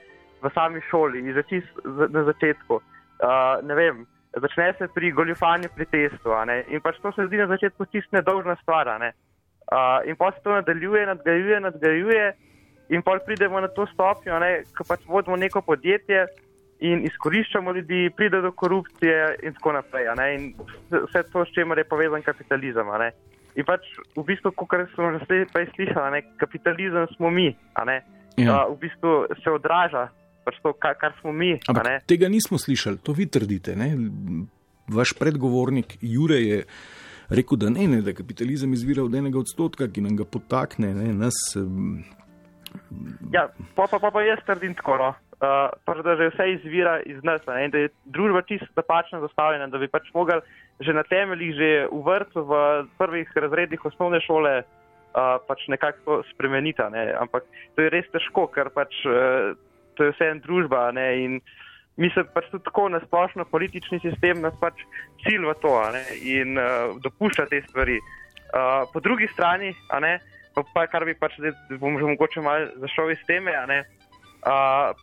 [0.42, 2.82] v sami šoli, čist, na začetku.
[3.22, 6.34] Uh, vem, začne se pri goljufanju pri testu
[6.68, 8.90] in pač to se zdi na začetku čisto nedolžna stvar.
[9.00, 9.14] Ne.
[9.72, 12.34] Uh, in pa se to nadaljuje, nadgrajuje, nadgrajuje
[12.90, 14.40] in pa pridemo na to stopnjo,
[14.76, 16.28] ko pač vodimo neko podjetje
[16.82, 20.08] in izkoriščamo ljudi, pride do korupcije in tako naprej.
[20.36, 20.54] In
[20.90, 22.90] vse to, s čimer je povezan kapitalizem.
[23.56, 27.52] In pač v bistvu, kot smo že prej slišali, kapitalizem smo mi.
[28.38, 28.66] Ja.
[28.66, 30.10] V bistvu se odraža
[30.46, 31.54] pač to, kar, kar smo mi.
[31.70, 33.76] Ampak, tega nismo slišali, to vi trdite.
[33.78, 33.94] Ne?
[34.90, 36.64] Vaš predgovornik Jure je
[37.30, 40.96] rekel, da ne, ne da kapitalizem izvira od enega odstotka, ki nam ga potakne.
[40.98, 41.38] Ne, nas,
[43.36, 44.96] Ja, pa, pa, pa, pa jaz trdim tako.
[44.96, 45.10] No
[45.42, 49.68] uh, da že vse izvira iz nas ne, in da je družba čisto napačno zastavljena,
[49.68, 50.42] da bi pač mogli
[50.80, 52.54] že na temeljih, že v vrtu, v
[52.98, 56.82] prvih razredih osnovne šole uh, pač nekako to spremeniti.
[56.92, 57.14] Ne.
[57.22, 59.54] Ampak to je res težko, ker pač uh,
[59.98, 61.32] to je vse en družba ne, in
[61.98, 64.82] mi se pač tudi tako na splošno politični sistem nas pač
[65.22, 68.00] cilj v to ne, in uh, dopušča te stvari.
[68.52, 73.22] Uh, po drugi strani, pa, kar bi pač, da bom že mogoče malo zašel iz
[73.28, 73.84] teme, ne,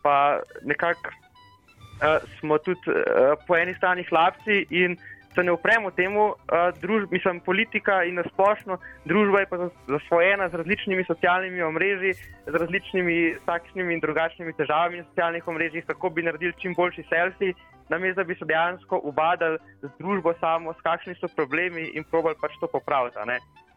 [0.03, 4.97] pa nekako uh, smo tudi uh, po eni strani hlapci in
[5.35, 10.53] se ne upremo temu, uh, družb, mislim, politika in nasplošno družba je pa zasvojena z
[10.53, 12.13] različnimi socialnimi omrežji,
[12.47, 17.53] z različnimi takšnimi in drugačnimi težavami na socialnih omrežjih, kako bi naredili čim boljši selfi,
[17.89, 22.35] namesto da bi se dejansko ubadali z družbo samo, s kakšni so problemi in probali
[22.41, 23.17] pač to popraviti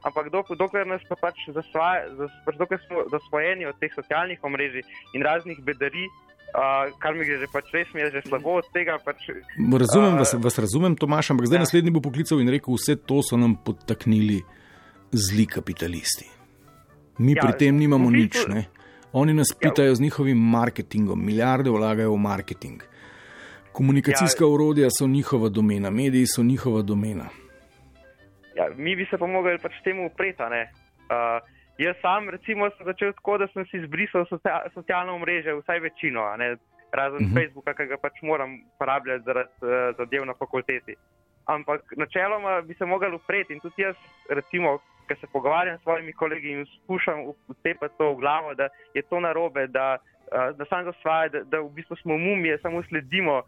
[0.02, 0.86] ampak dok, dokler,
[1.20, 4.84] pač zasvaja, zas, pač dokler smo zasvojeni od teh socialnih omrežij
[5.14, 6.08] in raznih bedarij,
[6.52, 8.98] uh, kar mi gre pač res, mi je že slabo od tega.
[9.04, 11.66] Pač, razumem, uh, vas, vas razumem, Tomaš, ampak zdaj ja.
[11.66, 14.42] naslednji bo poklical in rekel, vse to so nam podtaknili
[15.12, 16.28] zli kapitalisti.
[17.18, 18.48] Mi ja, pri tem nimamo nič.
[18.48, 18.66] Ne?
[19.12, 19.68] Oni nas ja.
[19.68, 22.82] pitajo ja, z njihovim marketingom, milijarde vlagajo v marketing.
[23.72, 27.28] Komunikacijska ja, urodja so njihova domena, mediji so njihova domena.
[28.54, 30.42] Ja, mi bi se pa mogli pač temu upreti.
[30.42, 31.40] Uh,
[31.78, 34.26] jaz sam, recimo, sem začel tako, da sem si izbrisal
[34.74, 36.28] socialno mrežo, vsaj večino,
[36.92, 37.32] razen uh mhm.
[37.32, 37.34] -huh.
[37.34, 40.94] Facebooka, ki ga pač moram uporabljati zaradi uh, zadev na fakulteti.
[41.46, 43.96] Ampak načeloma bi se mogli upreti in tudi jaz,
[44.28, 47.16] recimo, ki se pogovarjam s svojimi kolegi in skušam
[47.48, 51.60] vtepati to v glavo, da je to narobe, da, uh, da sam zasvaja, da, da
[51.60, 53.44] v bistvu smo mumije, samo sledimo uh,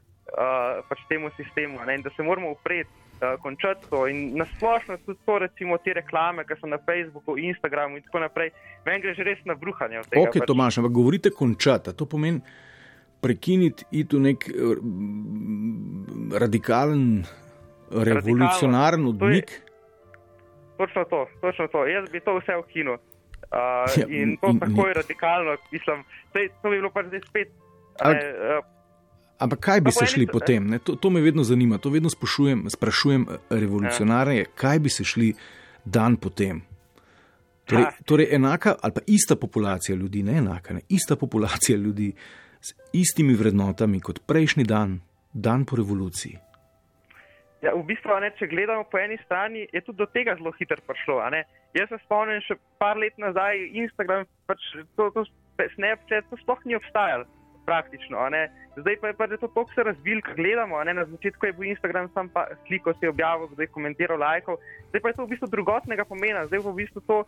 [0.89, 1.95] pač temu sistemu ne?
[1.95, 4.07] in da se moramo upreti uh, končati to.
[4.09, 8.53] In nasplošno tudi to, recimo te reklame, ki so na Facebooku, Instagramu in tako naprej,
[8.87, 10.03] meni gre že res na bruhanje.
[10.11, 10.49] Tega, ok, pač.
[10.51, 12.43] Tomaš, ampak govorite končati, to pomeni
[13.25, 14.77] prekiniti iti v nek uh,
[16.41, 17.25] radikalen,
[17.91, 19.61] revolucionaren odmik.
[20.77, 21.87] Točno to, točno to.
[21.87, 22.99] Jaz bi to vse ukinil.
[23.55, 27.21] Uh, ja, in to in, tako je radikalno, mislim, sej, to bi bilo pa zdaj
[27.29, 27.53] spet.
[28.03, 28.74] Uh,
[29.45, 30.79] Ampak kaj bi se šli potem?
[30.85, 34.53] To, to me vedno zanima, to vedno sprašujem, sprašujem eh, revolucionarje, ja.
[34.57, 35.35] kaj bi se šli
[35.85, 36.63] dan potem.
[37.69, 42.13] Torej, torej, enaka ali pa ista populacija ljudi, ne enaka, ne, ista populacija ljudi
[42.61, 45.01] z istimi vrednotami kot prejšnji dan,
[45.33, 46.39] dan po revoluciji.
[47.65, 50.81] Ja, v bistvu, ne, če gledamo po eni strani, je tudi do tega zelo hitro
[50.89, 51.21] prišlo.
[51.77, 54.61] Jaz se spomnim, še par let nazaj, Instagram, pač
[54.97, 55.25] to, to
[55.77, 57.25] Snapchat, to sploh ni obstajalo
[57.67, 58.29] praktično.
[58.77, 60.85] Zdaj pa je pa to tako se razvil, kar gledamo.
[60.85, 64.57] Na začetku je bil Instagram sam pa sliko, se je objavil, zdaj komentiral lajkov.
[64.89, 67.27] Zdaj pa je to v bistvu drugotnega pomena, zdaj je v bistvu to uh,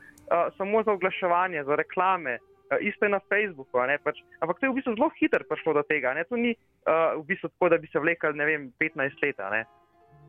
[0.56, 2.38] samo za oglaševanje, za reklame.
[2.38, 5.82] Uh, isto je na Facebooku, pač, ampak to je v bistvu zelo hitro prišlo do
[5.82, 6.14] tega.
[6.14, 6.24] Ne?
[6.24, 9.38] To ni uh, v bistvu tako, da bi se vlekel, ne vem, 15 let.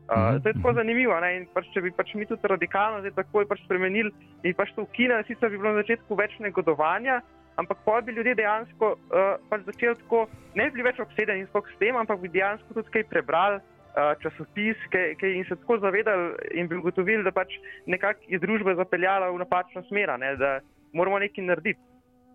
[0.08, 1.12] Uh, to je tako zanimivo.
[1.52, 4.08] Pač, če bi pač mi tudi radikalno zdaj takoj pač spremenili
[4.40, 7.20] in pač to ukinili, sicer bi bilo na začetku več negodovanja,
[7.58, 11.78] ampak pa bi ljudje dejansko uh, pač začeli tako, ne bi bili več obsedeni s
[11.82, 13.60] tem, ampak bi dejansko tudi kaj prebrali.
[13.98, 18.76] Uh, časopis, ki jim se tako zavedali in bi ugotovili, da pač nekako je družba
[18.78, 20.60] zapeljala v napačno smer, ne, da
[20.94, 21.80] moramo nekaj narediti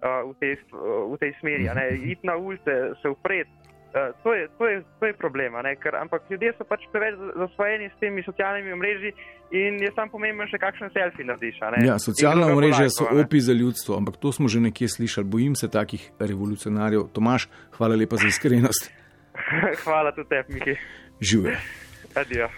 [0.04, 1.70] uh, v, tej, uh, v tej smeri,
[2.04, 3.63] iti na ulice, se upreti,
[3.94, 7.92] Uh, to, je, to, je, to je problem, Ker, ampak ljudje so pač preveč zasvojeni
[7.94, 9.12] s temi socialnimi mreži
[9.54, 11.62] in je tam pomemben še kakšen selfie narediš.
[11.86, 15.30] Ja, socialna mreža so opi za ljudstvo, ampak to smo že nekje slišali.
[15.30, 17.06] Bojim se takih revolucionarjev.
[17.14, 17.46] Tomaš,
[17.78, 18.90] hvala lepa za iskrenost.
[19.86, 20.78] hvala tudi tebi, Miki.
[21.22, 21.58] Živijo.
[22.18, 22.50] Adijo.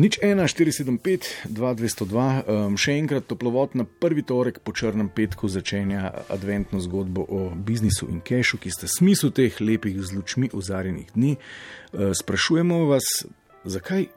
[0.00, 6.24] Nič 1, 475, 2202, um, še enkrat toplovod na prvi torek po črnem petku začenja
[6.32, 11.34] adventno zgodbo o biznisu in kešu, ki sta smislu teh lepih z lučmi ozarjenih dni.
[11.36, 13.10] Uh, sprašujemo vas,
[13.68, 14.08] zakaj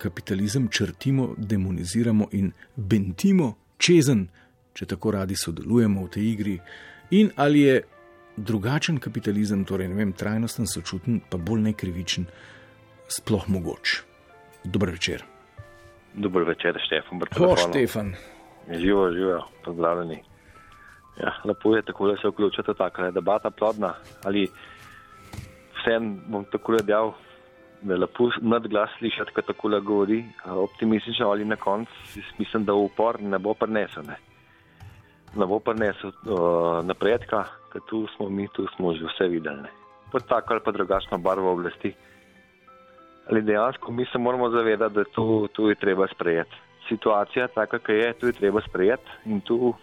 [0.00, 4.30] kapitalizem črtimo, demoniziramo in bentimo čezen,
[4.72, 6.58] če tako radi sodelujemo v tej igri,
[7.12, 7.78] in ali je
[8.40, 12.32] drugačen kapitalizem, torej ne vem, trajnosten, sočuten, pa bolj nekrivičen,
[13.12, 14.07] sploh mogoče.
[14.64, 15.24] Dober večer.
[16.14, 17.20] Dober večer, Štefan.
[17.36, 18.14] Hvala, Štefan.
[18.70, 20.22] Živo, živo, pozdravljeni.
[21.20, 23.94] Ja, lepo je tako, da se vključite tako, da je debata plodna.
[24.24, 24.48] Ali
[25.80, 27.12] vsem bom tako rekel,
[27.82, 31.92] da je lepo nadglas slišati, kaj tako le govori, optimistično ali na koncu,
[32.38, 34.02] mislim, da upor ne bo prenesel.
[34.06, 34.16] Ne,
[35.36, 39.68] ne bo prenesel uh, napredka, ker tu smo mi, tu smo že vse videli.
[40.12, 41.94] Pod tako ali pa drugačno barvo oblasti
[43.28, 46.56] ali dejansko mi se moramo zavedati, da to, to je treba sprejeti.
[46.88, 49.74] Situacija, taka, ki je, to je treba sprejeti in tu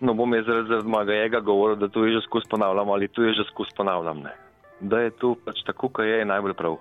[0.00, 3.22] no bom jaz zaradi mojega ega govoril, da to je že skozi ponavljam ali to
[3.22, 4.18] je že skozi ponavljam.
[4.18, 4.34] Ne.
[4.80, 6.78] Da je to pač tako, ki je, je najbolj prav.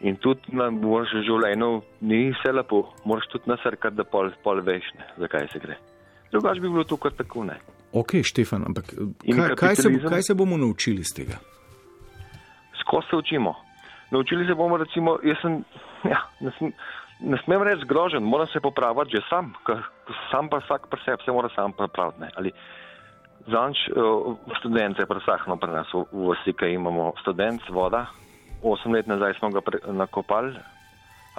[0.00, 4.88] In tudi na božjem življenju ni vse lepo, moraš tudi nasrkati, da pol, pol veš,
[4.98, 5.76] ne, zakaj se gre.
[6.32, 7.58] Drugač bi bilo to kar tako ne.
[7.92, 11.38] Ok, Štefan, ampak kaj, kaj, se, kaj se bomo naučili iz tega?
[12.80, 13.54] Skozi se učimo.
[14.12, 15.64] Naučili se bomo, recimo, jaz sem,
[16.12, 16.72] ja, ne, sem,
[17.20, 19.80] ne smem reči zgrožen, moram se popraviti že sam, ker
[20.30, 22.52] sam pa vsak pri sebi se mora sam popraviti.
[23.48, 28.04] Zanč, uh, študent je presahno pri nas v, v vsi, ki imamo študent, voda,
[28.62, 30.60] osem let nazaj smo ga pre, nakopali,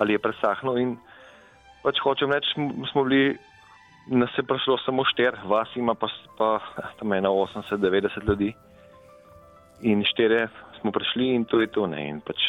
[0.01, 0.97] ali je presahno in
[1.85, 2.57] pač hočem reči,
[2.89, 3.37] smo bili,
[4.09, 6.09] nas je prišlo samo šter, vas ima pa,
[6.41, 6.57] pa
[6.97, 8.49] tam ena 80-90 ljudi
[9.83, 10.47] in štere
[10.83, 12.03] smo prišli in to je to ne.
[12.09, 12.43] In pač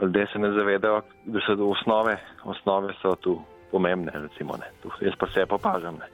[0.00, 3.40] ljudje se ne zavedajo, da so osnove, osnove so tu
[3.72, 4.12] pomembne.
[4.14, 6.08] Recimo, tu, jaz pa se opažam, ne.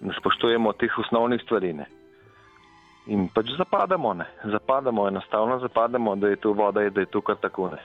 [0.00, 1.72] ne spoštujemo teh osnovnih stvari.
[1.72, 1.88] Ne.
[3.06, 4.28] In pač zapadamo, ne.
[4.44, 7.72] zapadamo, enostavno zapadamo, da je tu voda, da je tu kar tako.
[7.72, 7.82] Ne.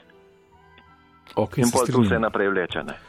[1.35, 2.83] Okay, in tu vse naprej vleče.
[2.83, 2.99] Ne.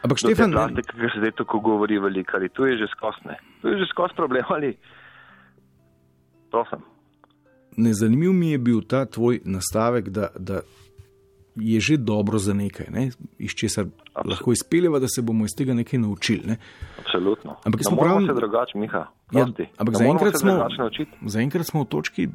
[0.00, 3.36] Ampak Štefan, plastika, ki se zdaj tako govori veliko, ali tu je že skosne.
[3.60, 4.76] Tu je že skos problem, ali
[6.50, 6.80] prosim.
[7.80, 10.60] Nezanimiv mi je bil ta tvoj nastavek, da, da
[11.56, 13.10] je že dobro za nekaj, ne?
[13.38, 14.30] iz česar Absolut.
[14.30, 16.42] lahko izpeljeva, da se bomo iz tega nekaj naučili.
[16.46, 16.56] Ne?
[16.98, 17.56] Absolutno.
[17.64, 19.06] Ampak smo pravi, da se drugače, Miha.
[19.32, 20.66] Ja, ampak zaenkrat smo,
[21.26, 22.28] za smo v točki.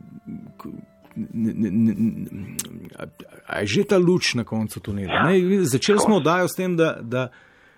[3.60, 5.32] Je že ta luč na koncu tunela.
[5.32, 7.30] Ja, Začeli smo oddajo s tem, da, da,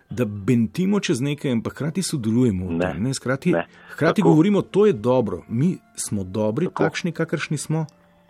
[0.09, 2.71] da bentimo čez nekaj, ampak hkrati sodelujemo.
[2.71, 3.67] Ne, ne, skrati, ne.
[3.91, 4.29] Hkrati Tako.
[4.29, 6.83] govorimo, da je dobro, mi smo dobri, Tako.
[6.83, 7.85] takšni, kakršni smo.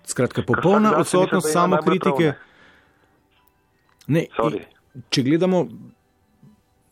[0.05, 2.31] Skratka, popolna odsotnost samokritike.
[2.33, 2.47] Prav,
[4.07, 4.25] Ne,
[5.09, 5.67] če gledamo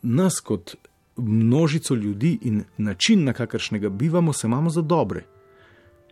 [0.02, 0.74] nas kot
[1.16, 5.24] množico ljudi in način, na kakršnega bivamo, se imamo za dobre.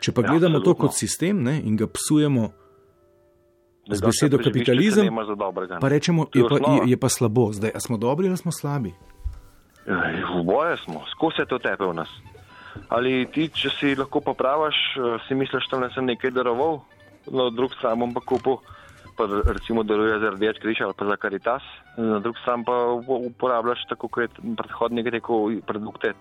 [0.01, 0.75] Če pa ja, gledamo absolutno.
[0.75, 2.51] to kot sistem ne, in ga psujemo
[3.91, 7.53] z besedo kapitalizem, dobrega, pa rečemo, je pa, je, je pa slabo.
[7.53, 8.95] Zdaj, smo dobri ali smo slabi?
[9.85, 12.09] V boju smo, skozi je to tepe v nas.
[12.89, 16.81] Ali ti, če si lahko popraviš, eh, si misliš, da sem nekaj daroval,
[17.31, 18.59] na drug stran bom pa kupil,
[19.15, 21.63] pa recimo deluje za rdeč križ ali pa za karitas,
[21.97, 22.75] na drug stran pa
[23.31, 26.15] uporabljaš tako, kot je predhodnik rekel, produkte.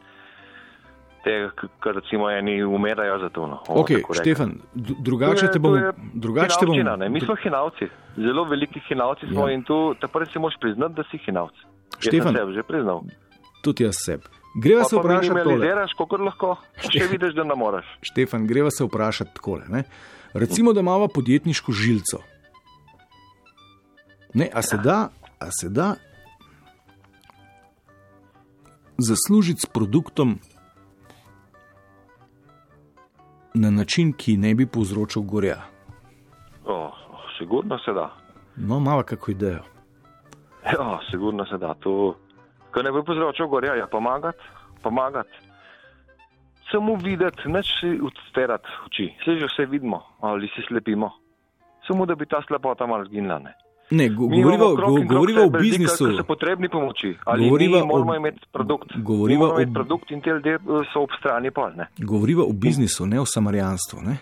[1.23, 3.47] Te, kar recimo eni umirajo za to.
[3.47, 3.61] No.
[3.67, 3.89] Ok,
[4.21, 5.93] Štefan, drugače te bomo.
[6.13, 6.97] Drugače te bomo.
[7.09, 9.53] Mi smo hinavci, zelo veliki hinavci smo ja.
[9.53, 11.55] in tu prvi si moš priznati, da si hinavc.
[11.99, 13.01] Štefan, jaz sem se že priznal.
[13.63, 14.27] Tudi jaz sebi.
[14.55, 17.87] Greva se vprašati, ali lahko kako lahko, še vidiš, da ne moreš.
[18.01, 19.83] Štefan, greva se vprašati takole.
[20.33, 22.19] Recimo, da imamo podjetniško žilico.
[24.33, 25.09] Ne, a se da,
[25.39, 25.95] a se da
[28.97, 30.39] zaslužiti s produktom
[33.53, 35.61] na način, ki ne bi povzročil gorja?
[36.65, 36.91] O,
[37.37, 38.09] sigurno se da.
[38.55, 39.63] No, malo kako idejo.
[40.65, 41.73] Ja, sigurno se da.
[41.73, 42.15] To,
[42.71, 44.39] kar ne bi povzročil gorja, je ja, pomagati.
[44.83, 45.27] Pomagat.
[46.71, 49.13] Samo videti, neč si odsterati oči.
[49.21, 51.11] Vse že vse vidimo, ali si slepimo.
[51.87, 53.39] Samo da bi ta slepota malo zginila.
[53.39, 53.53] Ne,
[54.09, 54.67] govoriva,
[55.07, 56.07] govoriva o biznisu.
[56.07, 57.15] Da so potrebni pomoči.
[57.25, 58.89] Ali govoriva mi moramo o, imeti produkt.
[58.97, 60.59] Govoriva o imeti produkt in te ljudje eh,
[60.93, 61.71] so ob strani pol.
[61.75, 61.87] Ne?
[61.97, 64.01] Govoriva o biznisu, ne o samarjanstvu.
[64.01, 64.17] Ne?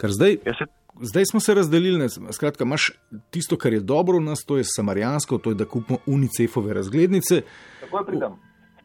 [0.00, 0.66] Ker zdaj, ja se...
[1.00, 1.98] zdaj smo se razdelili.
[1.98, 2.08] Ne?
[2.08, 2.90] Skratka, imaš
[3.30, 7.42] tisto, kar je dobro v nas, to je samarjansko, to je, da kupimo unicefove razglednice.
[7.80, 8.38] Tako pridem.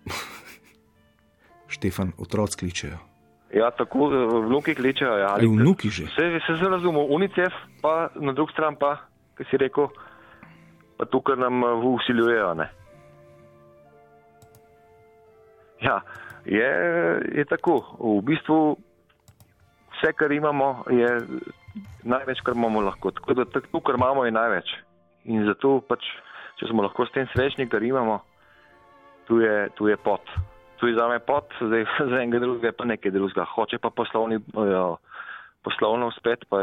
[1.74, 2.98] Štefan, otroci kličejo.
[3.54, 5.18] Ja, tako eh, vnuki kličejo.
[5.18, 6.06] Ja, vnuki že.
[6.06, 8.98] Se, se zelo razumemo, unicef, pa na drug stran pa,
[9.38, 9.90] ki si rekel
[11.00, 12.56] pa tukaj nam eh, usiljujejo.
[15.82, 16.02] Ja,
[16.46, 16.70] je,
[17.36, 17.80] je tako.
[18.00, 18.78] V bistvu
[19.96, 21.08] vse, kar imamo, je
[22.04, 23.12] največ, kar imamo lahko.
[23.16, 24.76] Tako da to, kar imamo, je največ.
[25.32, 26.04] In zato, pač,
[26.60, 28.20] če smo lahko s tem srečni, kar imamo,
[29.28, 30.36] tu je, tu je pot.
[30.80, 33.48] Tu je za me pot, zdaj za enega drugega pa nekaj drugega.
[33.56, 34.44] Hoče pa poslovni.
[34.56, 34.98] Jo,
[35.60, 36.62] Poslovno spet, pa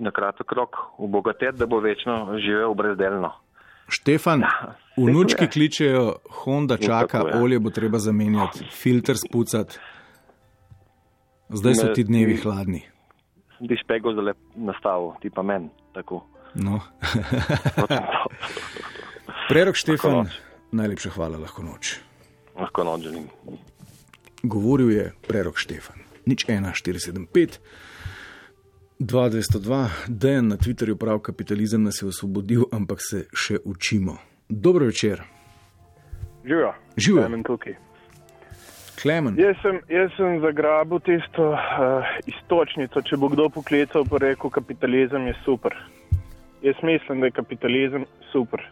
[0.00, 3.34] na kratek rok obogatiti, da bo večno živel brezdelno.
[3.90, 9.78] Štefan, ja, vnučki kličejo, Honda čaka, olje bo treba zamenjati, filter spucati.
[11.48, 12.82] Zdaj so ti dnevi hladni.
[13.58, 16.26] Ti špego zelo nastavil, ti pa meni tako.
[16.54, 16.80] No.
[19.50, 20.30] Prerok Štefan,
[20.72, 21.98] najlepša hvala, lahko noč.
[22.58, 23.26] Lahko noč želim.
[24.42, 27.58] Govoril je prerok Štefan, nič 1,475.
[29.00, 34.16] 2202, den na Twitterju prav kapitalizem nas je osvobodil, ampak se še učimo.
[34.48, 35.22] Dobro večer.
[36.44, 36.74] Živijo.
[36.96, 37.22] Živijo.
[37.22, 37.74] Klemen tukaj.
[39.02, 39.40] Klemen.
[39.40, 45.30] Jaz sem, jaz sem zagrabil tisto uh, istočnico, če bo kdo poklical, pa rekel, kapitalizem
[45.32, 45.76] je super.
[46.62, 48.68] Jaz mislim, da je kapitalizem super.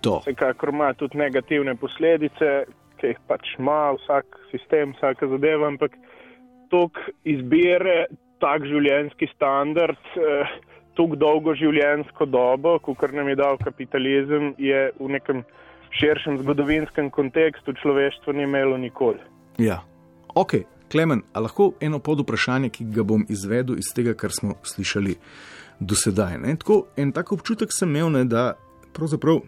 [0.00, 0.22] To.
[0.24, 2.62] Vsekakor ima tudi negativne posledice,
[2.96, 5.92] ki jih pač ima vsak sistem, vsaka zadeva, ampak
[6.72, 6.96] tok
[7.28, 8.06] izbire,
[8.42, 10.56] tak življenjski standard, eh,
[10.96, 15.44] tako dolgo življenjsko dobo, kot nam je dal kapitalizem, je v nekem
[15.96, 19.20] širšem zgodovinskem kontekstu človeštvo ni imelo nikoli.
[19.58, 19.82] Ja,
[20.34, 24.54] ok, Klemen, a lahko eno pod vprašanje, ki ga bom izvedel iz tega, kar smo
[24.62, 25.16] slišali
[25.80, 26.38] do sedaj.
[26.38, 26.54] Ne?
[26.56, 28.52] Tako en tak občutek sem imel, ne, da
[28.94, 29.40] pravzaprav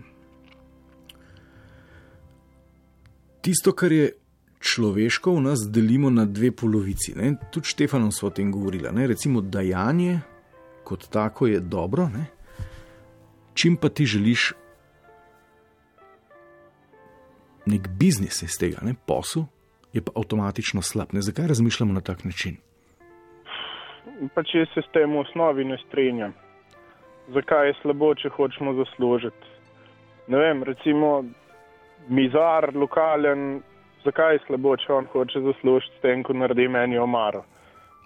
[3.40, 4.11] tisto, kar je
[4.59, 7.14] človeško v nas delimo na dve polovici.
[7.16, 7.37] Ne?
[7.53, 8.90] Tudi Štefanom smo o tem govorili.
[9.07, 10.21] Recimo, dajanje
[10.88, 12.25] kot tako je dobro, ne?
[13.55, 14.53] čim pa ti želiš
[17.67, 18.94] nek biznis iz tega, ne?
[19.06, 19.42] posel,
[19.92, 21.13] je pa avtomatično slab.
[21.13, 21.21] Ne?
[21.21, 22.56] Zakaj razmišljamo na tak način?
[24.35, 26.33] Pa če se s tem v osnovi ne strinjam.
[27.35, 29.52] Zakaj je slabo, če hočemo zaslužiti?
[30.33, 31.25] Ne vem, recimo,
[32.09, 33.61] mizar, lokalen,
[34.05, 37.44] zakaj je slabo, če on hoče zaslužiti s tem, ko naredi meni omaro.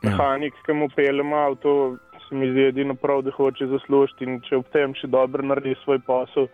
[0.02, 0.10] Ja.
[0.10, 4.58] Mehanik, ki mu peljem avto, se mi zdi edino prav, da hoče zaslužiti in če
[4.62, 6.48] ob tem še dobro naredi svoj posel,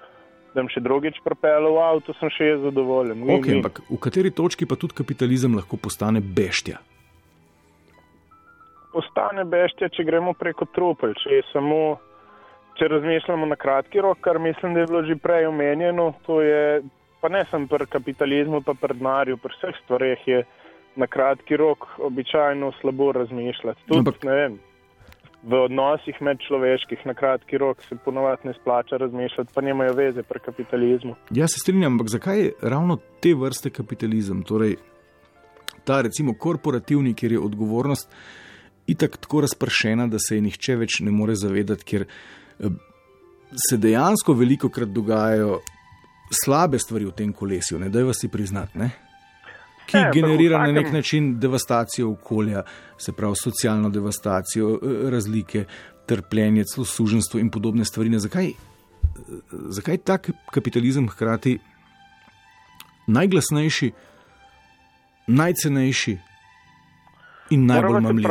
[0.53, 3.21] da bom še drugič propeljal v avto, sem še jaz zadovoljen.
[3.21, 3.63] Mi, okay, mi.
[3.63, 6.81] Ampak v kateri točki pa tudi kapitalizem lahko postane beštja?
[8.93, 11.81] Postane beštja, če gremo preko trupel, če je samo.
[12.79, 16.61] Če razmišljamo na kratki rok, kar mislim, da je bilo že prej omenjeno, to je
[17.21, 20.45] pa ne sem pri kapitalizmu, pa pri denarju, pri vseh stvareh je
[20.97, 23.87] na kratki rok običajno slabo razmišljati.
[23.87, 24.25] Tudi, Ampak,
[25.43, 30.41] v odnosih medčloveških na kratki rok se ponovadi ne splača razmišljati, pa nimajo veze pri
[30.41, 31.15] kapitalizmu.
[31.31, 34.77] Ja, se strinjam, ampak zakaj je ravno te vrste kapitalizem, torej
[35.85, 38.11] ta recimo korporativni, kjer je odgovornost
[38.87, 42.79] itak tako razpršena, da se je nihče več ne more zavedati, ker eh,
[43.69, 45.61] se dejansko veliko krat dogajajo
[46.31, 48.79] slabe stvari v tem kolesju, ne da vas si priznati.
[48.79, 48.91] Ne?
[49.89, 52.63] ki ne, generira na nek način devastacijo okolja,
[52.99, 55.65] se pravi socialno devastacijo, eh, razlike,
[56.07, 58.19] trpljenje, celo suženstvo in podobne stvari.
[58.19, 58.55] Zakaj, eh,
[59.79, 61.59] zakaj tak kapitalizem hkrati
[63.07, 63.93] najglasnejši,
[65.27, 66.19] najcenejši
[67.51, 68.29] in najbolj mamljiv?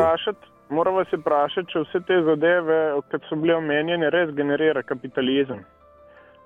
[0.69, 2.77] Moramo se vprašati, če vse te zadeve,
[3.11, 5.63] ki so bile omenjene, res generira kapitalizem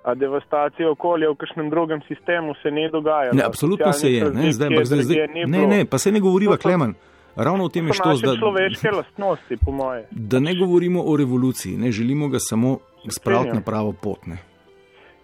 [0.04, 3.32] a devastacija okolja v kakšnem drugem sistemu se ne dogaja.
[3.34, 6.58] Ne, absolutno se je, ne, zdaj, zdaj, zdaj, zdaj, ne, ne, pa se ne govoriva,
[6.58, 6.94] Klemen.
[7.36, 8.38] Ravno o tem je šlo zdaj.
[8.38, 10.08] Človeške lastnosti, po moje.
[10.12, 12.78] Da ne govorimo o revoluciji, ne želimo ga samo
[13.10, 14.26] spraviti na pravo pot.
[14.26, 14.38] Ne.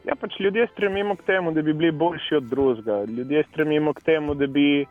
[0.06, 3.04] Ja, pač ljudje stremimo k temu, da bi bili boljši od drugega.
[3.18, 4.86] Ljudje stremimo k temu, da bi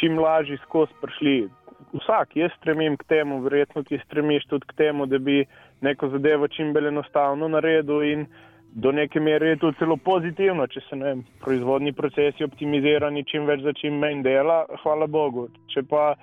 [0.00, 1.48] čim lažje skozi prišli.
[1.92, 5.44] Vsak, jaz stremim k temu, verjetno ti stremiš tudi k temu, da bi
[5.80, 8.26] neko zadevo čim bolj enostavno naredil in
[8.72, 13.64] do neke mere je to celo pozitivno, če se vem, proizvodni procesi optimizirani, čim več
[13.64, 15.48] za čim manj dela, hvala Bogu.
[15.74, 16.14] Če pa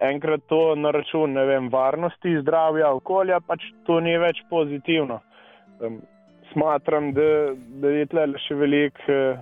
[0.00, 5.20] enkrat to na račun vem, varnosti, zdravja, okolja, pač to ni več pozitivno.
[5.80, 6.00] Um,
[6.52, 7.28] smatram, da,
[7.82, 9.40] da je tle še velik, uh,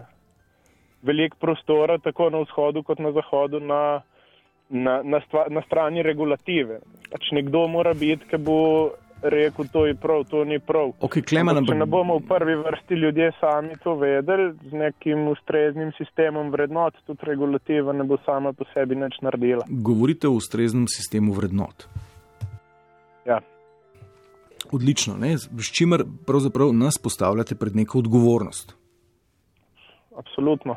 [1.06, 3.82] velik prostora, tako na vzhodu kot na zahodu, na,
[4.68, 6.82] na, na, stva, na strani regulative.
[7.12, 8.58] Pač nekdo mora biti, ki bo
[9.22, 10.92] rekel, to je prav, to ni prav.
[11.00, 15.92] Okay, Kleman, če ne bomo v prvi vrsti ljudje sami to vedeli, z nekim ustreznim
[15.98, 19.66] sistemom vrednot, tudi regulativa ne bo sama po sebi nič naredila.
[19.68, 21.88] Govorite o ustreznem sistemu vrednot.
[23.26, 23.40] Ja.
[24.72, 25.36] Odlično, ne?
[25.38, 28.74] s čimer pravzaprav nas postavljate pred neko odgovornost.
[30.18, 30.76] Absolutno.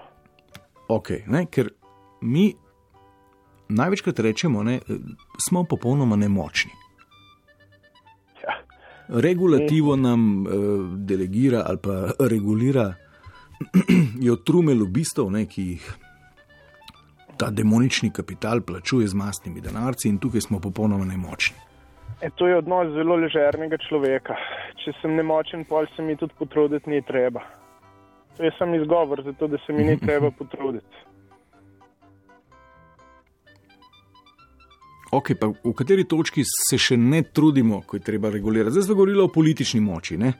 [0.89, 1.45] Okay, ne?
[1.45, 1.71] Ker
[2.21, 2.51] mi
[3.69, 4.77] največkrat rečemo, da
[5.39, 6.80] smo popolnoma nemočni
[9.07, 10.53] regulativo nam uh,
[10.97, 12.93] delegira ali pa regulira
[14.27, 15.91] jo trume lobistov, ne, ki jih
[17.37, 21.57] ta demonični kapital plačuje z mastnimi denarci in tukaj smo popolnoma nemočni.
[22.21, 24.35] E, to je odnos zelo ležernega človeka.
[24.83, 27.41] Če sem nemočen, pol se mi tudi potruditi ni treba.
[28.37, 31.05] To je samo izgovor za to, da se mi ni treba potruditi.
[35.11, 38.71] Ok, pa v kateri točki se še ne trudimo, ko je treba regulirati?
[38.71, 40.15] Zdaj smo govorili o politični moči.
[40.17, 40.33] Ne?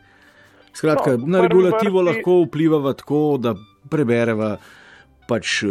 [0.74, 2.08] Skratka, no, na regulativo vrsti...
[2.08, 3.52] lahko vplivava tako, da
[3.92, 4.56] prebereva
[5.28, 5.62] pač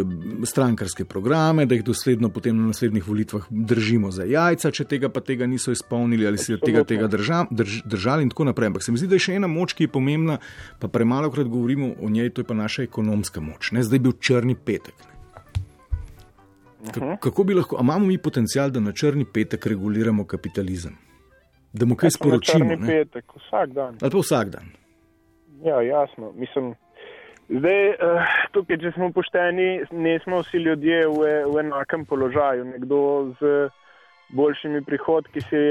[0.47, 5.21] strankarske programe, da jih dosledno potem na naslednjih volitvah držimo za jajca, če tega pa
[5.25, 8.71] tega niso izpolnili ali se tega, tega drža, drž, držali in tako naprej.
[8.71, 10.39] Ampak se mi zdi, da je še ena moč, ki je pomembna,
[10.81, 13.73] pa premalo krat govorimo o njej, to je pa naša ekonomska moč.
[13.75, 13.85] Ne?
[13.85, 15.10] Zdaj je bil črni petek.
[16.81, 17.15] Mhm.
[17.19, 20.97] Kako bi lahko, imamo mi potencial, da na črni petek reguliramo kapitalizem?
[21.73, 22.65] Da mu kaj sporočimo?
[22.65, 22.87] Na črni ne?
[22.87, 23.97] petek, vsak dan.
[24.01, 24.71] Ali pa vsak dan.
[25.63, 26.31] Ja, jasno.
[26.35, 26.73] Mislim,
[27.49, 32.65] zdaj, uh, tukaj, če smo pošteni, nismo vsi ljudje v, v enakem položaju.
[32.73, 32.99] Nekdo
[33.39, 33.69] z
[34.33, 35.63] boljšimi prihodki si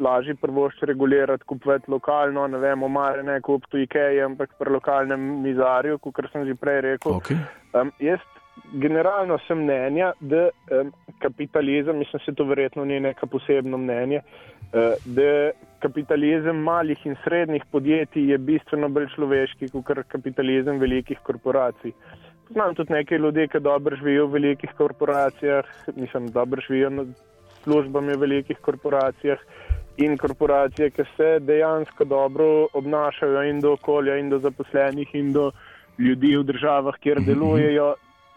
[0.00, 5.98] lažje prvošče regulirati, kupiti lokalno, ne vem, omare ne kupiti IKEA, ampak pri lokalnem mizarju,
[5.98, 7.18] kot sem že prej rekel.
[7.20, 7.36] Okay.
[7.76, 8.20] Um, jaz
[8.72, 14.94] generalno sem mnenja, da um, kapitalizem, mislim, da to verjetno ni neka posebno mnenje, uh,
[15.04, 21.92] da kapitalizem malih in srednjih podjetij je bistveno bolj človeški kot kapitalizem velikih korporacij.
[22.50, 25.64] Znam tudi nekaj ljudi, ki dobro živijo v velikih korporacijah,
[25.96, 27.04] mislim, dobro živijo na
[27.62, 29.38] službami v velikih korporacijah
[29.96, 35.50] in korporacije, ki se dejansko dobro obnašajo in do okolja, in do zaposlenih, in do
[35.98, 37.94] ljudi v državah, kjer delujejo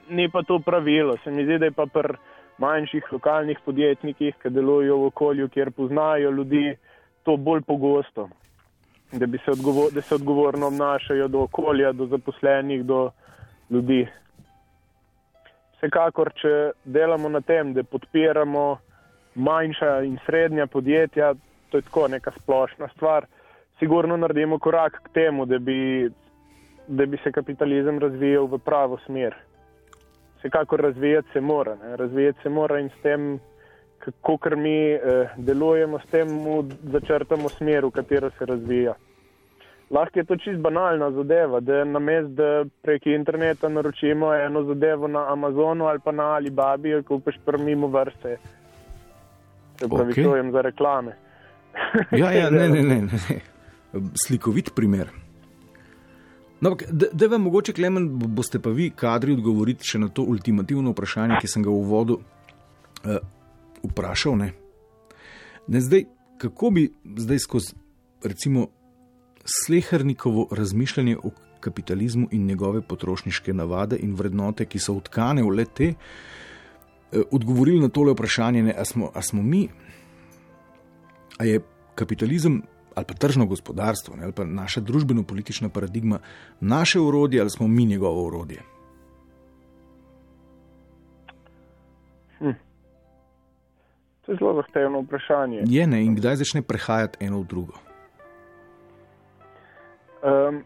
[0.10, 1.18] ni pa to pravilo.
[1.24, 2.18] Se mi zdi, da je pa pri
[2.58, 6.76] manjših lokalnih podjetnikih, ki delujejo v okolju, kjer poznajo ljudi,
[7.24, 8.30] to bolj pogosto.
[9.12, 13.10] Da, se, odgovor, da se odgovorno obnašajo do okolja, do zaposlenih, do
[13.70, 14.08] ljudi.
[15.78, 18.78] Vsekakor, če delamo na tem, da podpiramo
[19.36, 21.34] manjša in srednja podjetja,
[21.70, 23.26] to je tako neka splošna stvar,
[23.80, 26.10] sigurno naredimo korak k temu, da bi,
[26.88, 29.36] da bi se kapitalizem razvijal v pravo smer
[30.44, 31.76] vsekakor razvijati se mora.
[31.76, 31.98] Ne.
[31.98, 33.40] Razvijati se mora in s tem,
[34.00, 35.00] kako kar mi eh,
[35.38, 36.28] delujemo, s tem
[36.84, 38.94] začrtamo smer, v katero se razvija.
[39.90, 45.08] Lahko je to čist banalna zadeva, da na mest, da prek interneta naročimo eno zadevo
[45.08, 48.38] na Amazonu ali pa na Alibabi, ko paš prmimo vrste.
[49.80, 50.24] Se pravi, okay.
[50.24, 51.16] to jem za reklame.
[52.12, 53.10] Ja, ja, ne, ne, ne, ne.
[54.26, 55.23] Slikovit primer.
[56.64, 56.78] No,
[57.12, 58.06] da vam mogoče, Klemen,
[58.36, 62.16] boste pa vi kadri odgovoriti še na to ultimativno vprašanje, ki sem ga v uvodu
[62.20, 63.18] uh,
[63.84, 64.38] vprašal.
[64.40, 64.48] Ne?
[65.68, 66.06] Ne, zdaj,
[66.40, 66.86] kako bi
[67.20, 67.76] zdaj skozi,
[68.24, 68.70] recimo,
[69.44, 71.34] slehrnikovo razmišljanje o
[71.64, 77.84] kapitalizmu in njegove potrošniške navade in vrednote, ki so utkane v le te, uh, odgovorili
[77.84, 79.66] na tole vprašanje, ali smo, smo mi,
[81.38, 82.62] ali je kapitalizem
[82.96, 86.20] ali pa tržno gospodarstvo, ne, ali pa naša družbeno-politična paradigma,
[86.60, 88.62] naše urodje ali smo mi njegovo urodje?
[92.40, 92.52] Hm.
[94.26, 95.64] To je zelo zahtevno vprašanje.
[95.66, 97.74] Je ne in kdaj začne prehajati eno v drugo?
[100.24, 100.64] Um,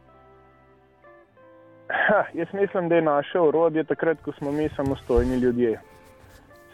[1.87, 5.79] ha, jaz mislim, da je naše urodje takrat, ko smo mi samostojni ljudje.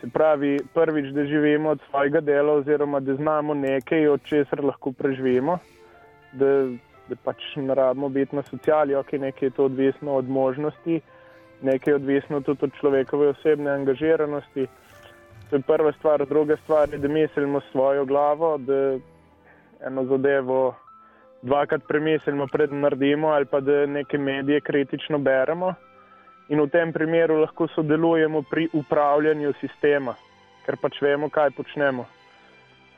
[0.04, 4.92] Se pravi, prvič, da živimo od svojega dela, oziroma da znamo nekaj, od česar lahko
[4.92, 5.58] preživimo,
[6.34, 6.48] da,
[7.08, 11.00] da pač ne rabimo biti na sociali, ok, nekaj je to odvisno od možnosti,
[11.62, 14.68] nekaj je odvisno tudi od človekove osebne angažiranosti.
[15.50, 16.26] To je prva stvar.
[16.28, 18.98] Druga stvar je, da mislimo svojo glavo, da
[19.88, 20.76] eno zadevo
[21.42, 25.74] dvakrat premislimo, predem naredimo, ali pa da neke medije kritično beremo
[26.54, 30.14] in v tem primeru lahko sodelujemo pri upravljanju sistema,
[30.66, 32.06] ker pač vemo, kaj počnemo.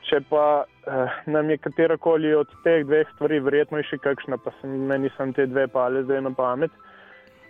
[0.06, 4.52] Če pa eh, nam je katerokoli od teh dveh stvari, verjetno je še kakšna, pa
[4.60, 6.70] sem meni sem te dve pale zdaj na pamet.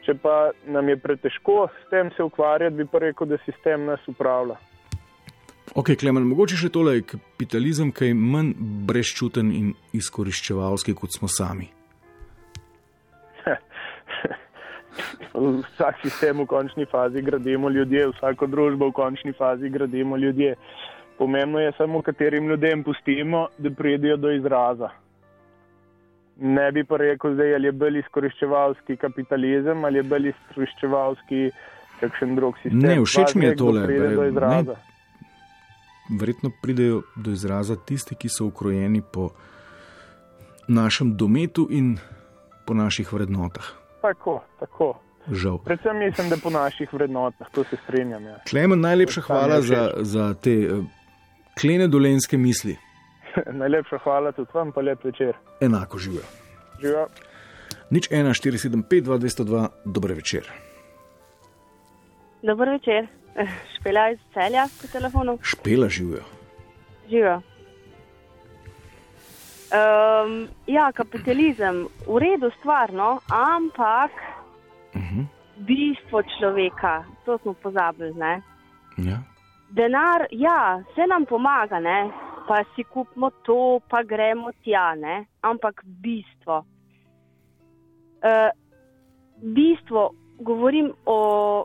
[0.06, 4.00] Če pa nam je pretežko s tem se ukvarjati, bi pa rekel, da sistem nas
[4.08, 4.56] upravlja.
[5.76, 8.54] Ok, Klemen, mogoče še tole je kapitalizem, ki je manj
[8.88, 11.75] brezčuten in izkoriščevalski, kot smo sami.
[15.34, 20.54] Vsak sistem v končni fazi gradimo ljudje, vsako družbo v končni fazi gradimo ljudje.
[21.18, 24.90] Pomembno je samo, katerim ljudem pustimo, da pridejo do izraza.
[26.36, 31.50] Ne bi pa rekel, zdaj, ali je bolj izkoriščevalski kapitalizem ali je bolj izkoriščevalski
[32.00, 32.82] kakšen drug sistem.
[32.82, 33.86] Ne, všeč mi je tole.
[36.20, 39.30] Verjetno pridejo do izraza tisti, ki so ukrojeni po
[40.68, 41.96] našem dometu in
[42.66, 43.85] po naših vrednotah.
[44.06, 44.94] Tako, tako.
[45.30, 45.58] Žal.
[45.58, 48.24] Predvsem mislim, da po naših vrednotah, to se strinjam.
[48.24, 48.38] Ja.
[48.50, 50.84] Klemen, najlepša hvala za, za te uh,
[51.60, 52.76] klene dolenske misli.
[53.62, 55.34] najlepša hvala tudi vam, pa lep večer.
[55.60, 56.22] Enako živijo.
[56.80, 57.06] Živijo.
[57.90, 60.50] Nič 1, 4, 7, 5, 2, 202, dober večer.
[62.42, 63.06] Dober večer,
[63.74, 65.38] špela iz celja po telefonu.
[65.42, 66.22] Špela živijo.
[67.10, 67.40] Živijo.
[69.66, 74.12] Um, ja, kapitalizem, v redu stvar, no, ampak
[74.94, 75.20] uh mhm.
[75.20, 75.26] -huh.
[75.66, 78.42] bistvo človeka, to smo pozabili.
[78.96, 79.18] Ja.
[79.70, 82.10] Denar, ja, se nam pomaga, ne?
[82.48, 85.26] pa si kupimo to, pa gremo tja, ne?
[85.42, 86.64] ampak bistvo.
[88.22, 88.50] Uh,
[89.42, 91.64] bistvo, govorim o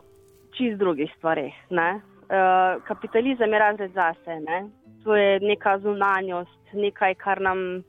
[0.52, 1.54] čist drugih stvarih.
[1.70, 4.68] Uh, kapitalizem je razred zase, ne?
[5.04, 7.82] to je neka zunanjost, nekaj, kar nam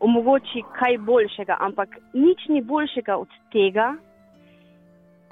[0.00, 3.94] omogoči kaj boljšega, ampak nič ni boljšega od tega,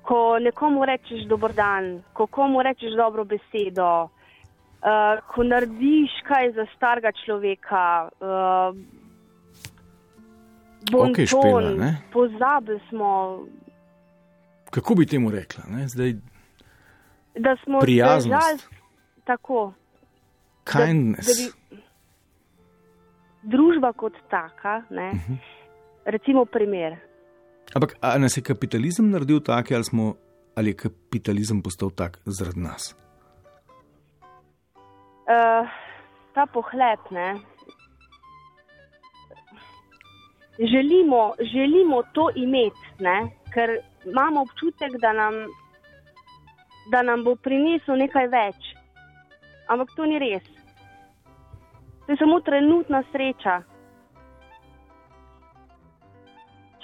[0.05, 6.67] ko nekomu rečeš dober dan, ko komu rečeš dobro besedo, uh, ko narediš kaj za
[6.77, 8.09] starega človeka.
[8.21, 9.03] Uh,
[10.93, 13.41] Okay, špela, pozabili smo.
[14.71, 15.65] Kako bi temu rekla?
[15.87, 16.13] Zdaj,
[17.39, 18.33] da smo prijazni.
[19.25, 19.73] Tako.
[20.65, 21.27] Kindness.
[21.27, 21.83] Da, da bi,
[23.45, 25.35] družba kot taka, ne, uh mhm.
[25.35, 25.39] -huh.
[26.05, 26.97] recimo primer.
[27.75, 30.15] Ampak ali nas je kapitalizem naredil tak, ali, smo,
[30.57, 32.95] ali je kapitalizem postal tak zaradi nas?
[35.25, 35.65] Uh,
[36.35, 37.41] ta pohlep, ne.
[40.59, 43.71] Želimo, želimo to imeti, ne, ker
[44.05, 45.35] imamo občutek, da nam,
[46.91, 48.61] da nam bo prinesel nekaj več.
[49.69, 50.54] Ampak to ni res.
[52.07, 53.63] To je samo trenutna sreča.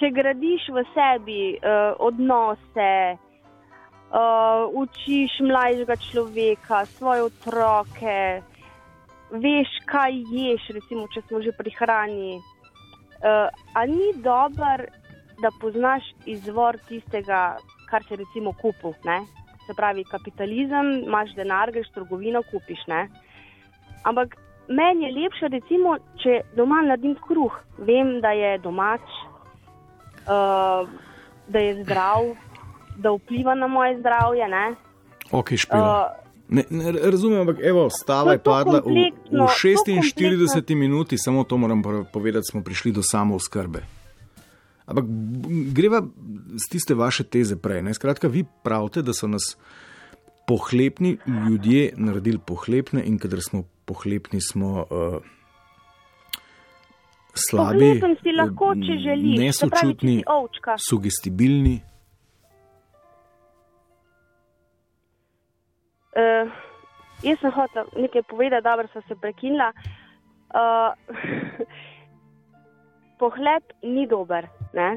[0.01, 8.41] Če gradiš v sebi uh, odnose, uh, učiš mlajšega človeka, svoje otroke,
[9.29, 12.33] veš, kaj ješ, recimo, če smo že pri hrani.
[13.21, 14.89] Uh, a ni dobro,
[15.41, 17.57] da poznaš izvor tistega,
[17.89, 18.97] kar si recimo kupil?
[19.05, 19.21] Ne?
[19.67, 22.81] Se pravi, kapitalizem, imaš denar, greš v trgovino, kupiš.
[22.89, 23.05] Ne?
[24.01, 24.33] Ampak
[24.67, 29.03] meni je lepše, recimo, če doma naredim kruh, vem, da je domač,
[30.27, 30.87] uh,
[31.47, 32.33] da je zdrav,
[32.97, 34.47] da vpliva na moje zdravje.
[34.47, 34.65] Ne?
[35.31, 35.93] Ok, špila.
[36.15, 41.55] Uh, Ne, ne razumem, ampak evo, stava je padla v, v 46 minuti, samo to
[41.57, 41.79] moram
[42.11, 43.79] povedati, smo prišli do samo skrbe.
[44.85, 45.05] Ampak
[45.71, 46.03] greva
[46.59, 47.79] z tiste vaše teze prej.
[47.87, 47.95] Ne?
[47.95, 49.55] Skratka, vi pravite, da so nas
[50.47, 54.85] pohlepni ljudje naredili pohlepne in kadar smo pohlepni, smo.
[54.87, 55.19] Uh,
[57.35, 57.93] Slabi,
[58.35, 60.17] lahko, nesočutni,
[60.87, 61.77] sugestibilni.
[66.11, 66.51] Uh,
[67.23, 69.71] jaz sem hotel nekaj povedati, da sem se prekinila.
[70.51, 70.91] Uh,
[73.21, 74.47] pohlep ni dober.
[74.73, 74.91] Ne?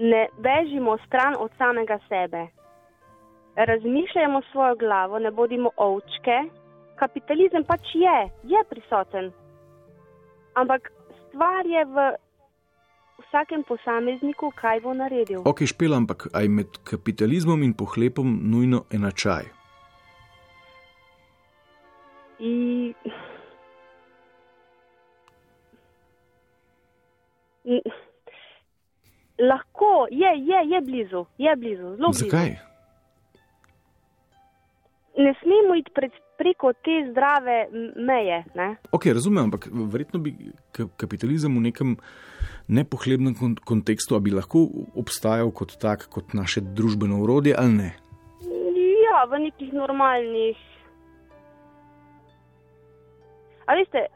[0.00, 2.46] ne bežimo stran od samega sebe.
[3.56, 6.36] Razmišljajmo svojo glavo, ne bodimo ovčke.
[7.00, 9.32] Kapitalizem pač je, je prisoten.
[10.52, 10.92] Ampak
[11.30, 11.96] stvar je v
[13.24, 15.40] vsakem posamezniku, kaj bo naredil.
[15.48, 19.48] Ok, špil, ampak aj med kapitalizmom in pohlepom nujno enačaj.
[22.40, 22.52] I...
[29.40, 32.28] Lahko je, je, je blizu, je blizu, zelo blizu.
[32.28, 32.50] Zakaj?
[35.16, 37.68] Ne smemo iti pred, preko te zdrave
[38.00, 38.40] meje.
[38.56, 38.68] Ne?
[38.96, 40.32] Ok, razumem, ampak verjetno bi
[40.96, 41.96] kapitalizem v nekem
[42.70, 43.34] nepohlebnem
[43.68, 44.64] kontekstu bi lahko
[44.96, 47.90] obstajal kot tak, kot naše družbeno urodje ali ne?
[49.04, 50.58] Ja, v nekih normalnih.
[53.66, 54.06] A veste,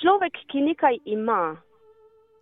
[0.00, 1.56] človek, ki nekaj ima,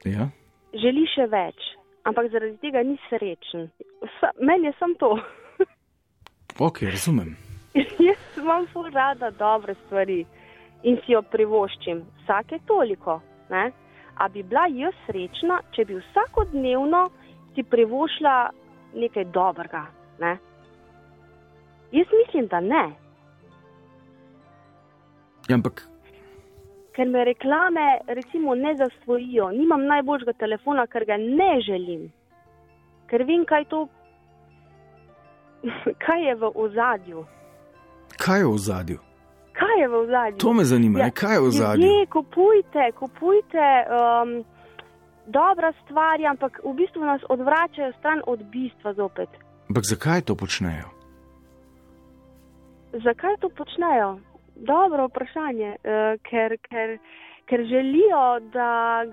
[0.07, 0.29] ja?
[0.75, 1.73] želi še več,
[2.07, 3.71] ampak zaradi tega ni srečen.
[4.39, 5.11] Meni je samo to.
[6.69, 7.48] ok, razumem.
[8.07, 10.25] Jaz imam zelo rada dobre stvari
[10.83, 13.21] in si jo privoščim, vsake toliko.
[13.51, 13.71] Ne?
[14.19, 17.09] A bi bila jaz srečna, če bi vsakodnevno
[17.55, 18.37] si privošla
[18.95, 19.85] nekaj dobrega?
[20.21, 20.37] Ne?
[21.93, 22.85] Jaz mislim, da ne.
[25.49, 25.87] Ja, ampak
[26.99, 29.51] ker me reklame recimo ne zasvojijo.
[29.55, 32.09] Nimam najboljšega telefona, ker ga ne želim,
[33.07, 33.85] ker vem, kaj, to,
[36.05, 37.23] kaj je v ozadju.
[38.19, 38.99] Kaj je v ozadju?
[39.53, 40.39] Kaj je v ozadju?
[40.39, 41.87] To me zanima, ja, kaj je v ozadju.
[41.87, 44.45] Ne, kupujte, kupujte um,
[45.27, 49.29] dobra stvar, ampak v bistvu nas odvračajo stran od bistva zopet.
[49.69, 50.91] Ampak zakaj to počnejo?
[53.05, 54.19] Zakaj to počnejo?
[54.57, 56.99] Dobro vprašanje, uh, ker, ker,
[57.47, 59.05] ker želijo, da,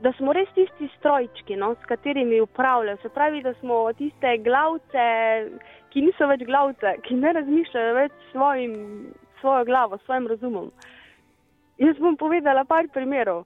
[0.00, 2.98] da smo res tisti strojčki, no, s katerimi upravljajo.
[3.02, 5.06] Se pravi, da smo tiste glavce,
[5.92, 8.74] ki niso več glavce, ki ne razmišljajo več svojim,
[9.40, 10.70] svojo glavo, svojim razumom.
[11.80, 13.44] Jaz bom povedala par primerov.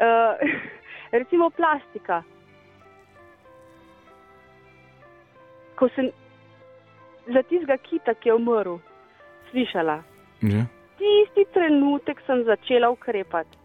[0.00, 0.38] Uh,
[1.20, 2.22] recimo plastika.
[5.78, 6.10] Ko sem
[7.30, 8.78] za tistega kita, ki je umrl
[9.50, 10.00] slišala.
[10.46, 10.66] Ja.
[11.00, 13.58] Tisti trenutek sem začela ukrepati.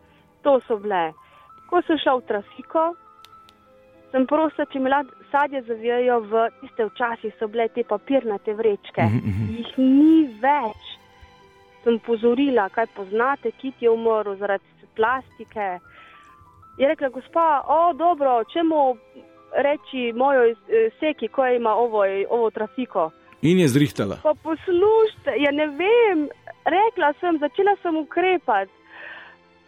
[0.43, 1.13] To so bile.
[1.70, 2.84] Ko sem šla v trafiko,
[4.11, 9.01] sem prosila, če mi lahko sadje zavijajo v tiste včasih, so bile te papirnate vrečke.
[9.01, 9.57] Mm -hmm.
[9.57, 10.84] Jih ni več.
[11.84, 14.63] Sem pozorila, kaj poznate, kit je umrl zaradi
[14.95, 15.80] plastike.
[16.78, 18.97] Je rekla, gospa, o, dobro, če mu
[19.55, 20.55] reči mojo eh,
[20.99, 23.11] seki, ko ima ovo, ovo trafiko.
[23.41, 24.18] In je zrihtala.
[24.24, 26.30] Pa poslušajte, ja ne vem,
[26.66, 28.72] rekla sem, začela sem ukrepati.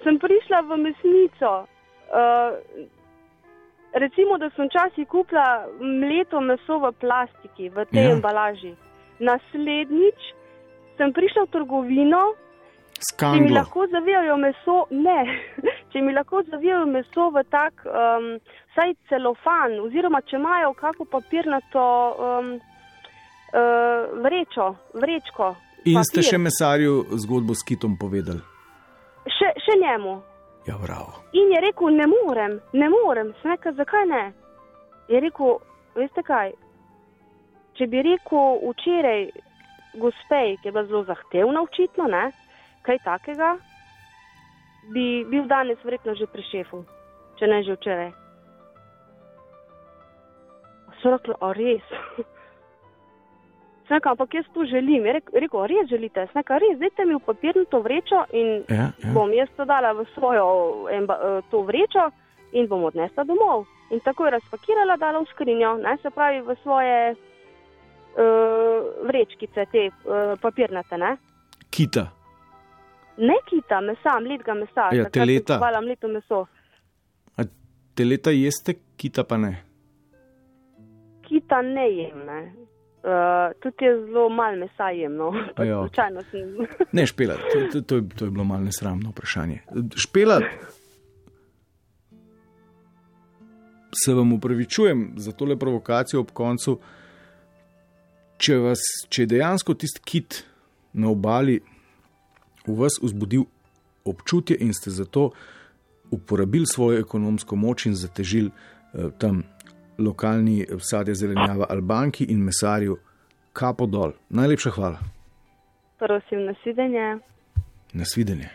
[0.03, 1.67] Sem prišla v mesnico.
[2.07, 2.87] Uh,
[3.93, 8.11] recimo, da sem včasih kupila mleto meso v plastiki, v tej ja.
[8.15, 8.73] embalaži.
[9.19, 10.33] Naslednjič
[10.97, 12.23] sem prišla v trgovino.
[12.97, 15.19] Če mi lahko zavijajo meso, ne.
[15.93, 18.39] Če mi lahko zavijajo meso v tak, um,
[18.73, 21.85] saj celofan, oziroma če imajo kako papirnato.
[22.17, 22.57] Um,
[23.53, 25.55] uh, vrečo, vrečko.
[25.85, 26.09] In papir.
[26.09, 28.41] ste še mesarju zgodbo s kitom povedali?
[29.27, 30.17] Še, še njemu.
[30.67, 31.05] Ja, prav.
[31.31, 34.23] In je rekel, ne morem, ne morem, sneka, zakaj ne?
[35.07, 35.59] Je rekel,
[35.95, 36.51] veste kaj?
[37.79, 39.29] Če bi rekel včeraj
[40.01, 42.25] gospej, ki je bila zelo zahtevna, očitno, ne,
[42.83, 43.55] kaj takega,
[44.93, 46.83] bi bil danes verjetno že pri šefu,
[47.39, 48.11] če ne že včeraj.
[51.01, 51.95] So rekli, a res.
[53.87, 55.05] Sneka, ampak jaz to želim.
[55.05, 59.13] Je rekel, res želite, sneka, res, zdaj mi v papirnato vrečo in ja, ja.
[59.13, 60.45] bom jaz to dala v svojo
[60.91, 62.11] emba, eh, to vrečo
[62.51, 63.65] in bom odnesla domov.
[63.89, 69.87] In tako je razpakirala, dala v skrinjo, ne, se pravi v svoje uh, vrečkice, te
[69.87, 70.97] uh, papirnate.
[70.97, 71.15] Ne.
[71.69, 72.03] Kita.
[73.17, 74.89] Ne kita, mesa, mletega mesa.
[74.91, 75.57] Ja, teleta.
[75.57, 76.45] Hvala, mleto meso.
[77.37, 77.47] A
[77.95, 79.55] teleta jeste, kita pa ne.
[81.27, 82.25] Kita ne jem.
[82.27, 82.41] Ne.
[83.07, 85.31] Uh, tudi je zelo malo mesa jemno.
[85.69, 86.67] Ja, Slučajno sem.
[86.97, 89.61] Ne, špela, to, to, to, je, to je bilo malo nesramno vprašanje.
[89.95, 90.41] Špela,
[94.03, 96.79] se vam upravičujem za tole provokacijo ob koncu.
[98.37, 100.43] Če, vas, če je dejansko tisti kit
[100.93, 101.61] na obali
[102.67, 103.47] v vas vzbudil
[104.05, 105.31] občutje in ste zato
[106.11, 109.43] uporabili svojo ekonomsko moč in zatežili eh, tam
[109.97, 112.97] lokalni sadje zelenjava Albanki in mesarju,
[113.53, 114.11] kapo dol.
[114.29, 114.99] Najlepša hvala.
[115.99, 117.17] Prosim, nasvidenje.
[117.93, 118.49] Nasvidenje.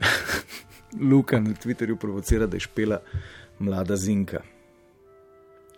[1.10, 2.98] Luka na Twitterju provocira, da je špela
[3.58, 4.40] mlada zinka.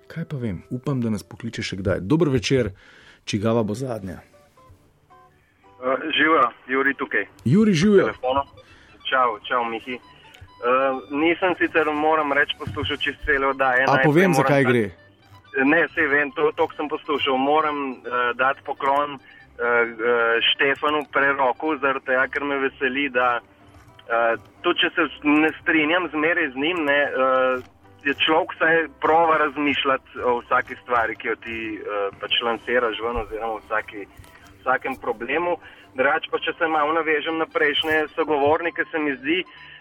[0.07, 2.01] Kaj pa vem, upam, da nas pokliče še kdaj.
[2.01, 2.71] Dober večer,
[3.25, 4.21] čigava bo zadnja.
[5.83, 7.27] Uh, živa, Juri tukaj.
[7.45, 8.13] Juri živijo.
[9.09, 9.99] Čau, čau, Mihi.
[10.63, 13.83] Uh, nisem sicer, moram reči, poslušal čez celo oddaje.
[13.91, 14.85] A povem, zakaj gre?
[15.67, 17.35] Ne, se vem, to, to sem poslušal.
[17.35, 24.39] Moram uh, dati poklon uh, uh, Štefanu preroku, zaradi tega, ker me veseli, da uh,
[24.63, 27.67] tudi če se ne strinjam zmeraj z njim, ne, uh,
[28.07, 33.19] je človek vsaj prova razmišljati o vsaki stvari, ki jo ti uh, pač lansiraš ven
[33.27, 34.07] oziroma vsaki,
[34.63, 35.59] vsakem problemu.
[35.99, 39.72] Drugač pa, če se malo navežem na prejšnje sogovornike, se mi zdi, uh,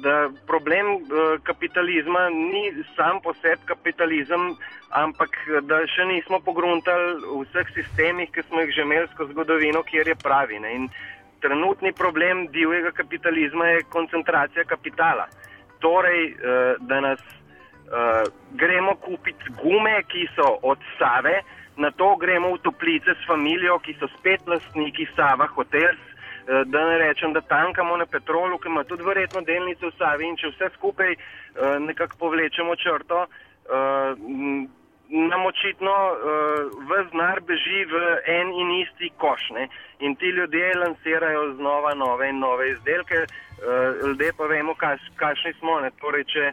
[0.00, 4.56] da problem eh, kapitalizma ni sam po sebi kapitalizem,
[4.90, 5.36] ampak
[5.68, 10.08] da še nismo pogruntali v vseh sistemih, ki smo jih že imeli skozi zgodovino, kjer
[10.08, 10.60] je pravi.
[10.64, 10.74] Ne?
[10.74, 10.88] In
[11.44, 15.28] trenutni problem divjega kapitalizma je koncentracija kapitala.
[15.84, 18.24] Torej, eh, da nas eh,
[18.56, 21.42] gremo kupiti gume, ki so od Save,
[21.76, 26.13] na to gremo v toplice s familijo, ki so spet lastniki Sava Hotels.
[26.46, 30.26] Eh, da ne rečem, da tankamo na petrolu, ki ima tudi verjetno delnice v Savi
[30.28, 31.20] in če vse skupaj eh,
[31.80, 34.24] nekako povlečemo črto, eh,
[35.08, 35.94] nam očitno
[36.88, 38.02] vse znar beži v
[38.34, 39.50] en in isti koš.
[39.56, 39.68] Ne?
[40.00, 43.26] In ti ljudje lansirajo znova nove in nove izdelke,
[44.02, 44.74] ljudje pa vemo,
[45.16, 45.76] kakšni smo.
[45.80, 45.90] Ne?
[46.00, 46.52] Torej, če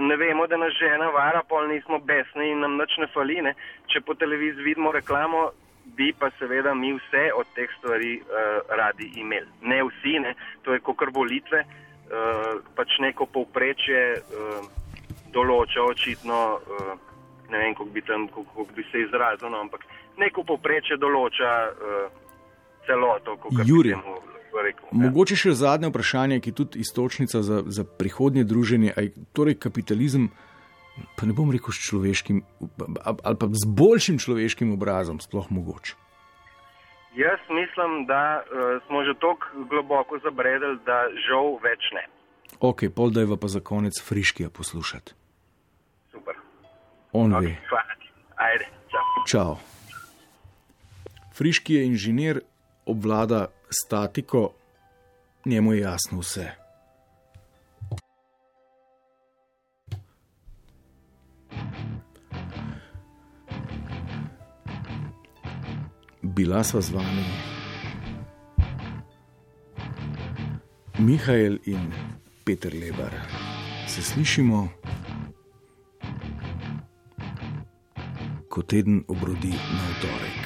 [0.00, 3.42] ne vemo, da nas žena vara, pol nismo besni in nam nič ne fali.
[3.42, 3.54] Ne?
[3.90, 5.50] Če po televiziji vidimo reklamo,
[5.96, 8.26] bi pa seveda mi vse od teh stvari uh,
[8.68, 9.48] radi imeli.
[9.62, 10.34] Ne vsi, ne.
[10.62, 14.66] to je kot volitve, uh, pač neko povprečje uh,
[15.32, 16.92] določa očitno, uh,
[17.50, 19.84] ne vem, kako bi, tam, kako, bi se izrazil, no, ampak
[20.20, 22.20] neko povprečje določa uh,
[22.86, 24.20] celoto, kot bi temu
[24.52, 24.88] rekel.
[24.92, 24.98] Ja.
[25.06, 30.30] Mogoče še zadnje vprašanje, ki je tudi istočnica za, za prihodnje druženje, aj, torej kapitalizem
[31.16, 32.42] pa ne bom rekel s človeškim,
[33.24, 35.96] ali pa z boljšim človeškim obrazom, sploh mogoče.
[37.16, 42.06] Jaz mislim, da uh, smo že tako globoko zabredeli, da žal več ne.
[42.60, 45.12] Ok, pol da je pa za konec friškija poslušati.
[46.12, 46.36] Super.
[47.12, 47.56] On okay, ve.
[47.68, 47.92] Hvala.
[48.36, 49.04] Ajde, čau.
[49.28, 49.52] Čau.
[51.36, 52.40] Friški je inženir,
[52.86, 54.52] obvlada statiko,
[55.44, 56.61] njemu je jasno vse.
[66.32, 67.28] Bila sva z vami.
[70.98, 71.92] Mihajl in
[72.44, 73.12] Peter Lebar,
[73.86, 74.68] se slišimo,
[78.48, 80.40] ko teden obrodi na torek.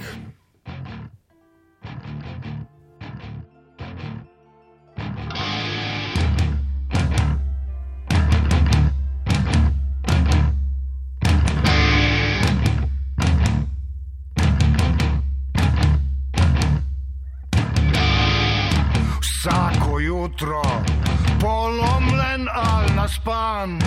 [23.27, 23.79] Ali naspan.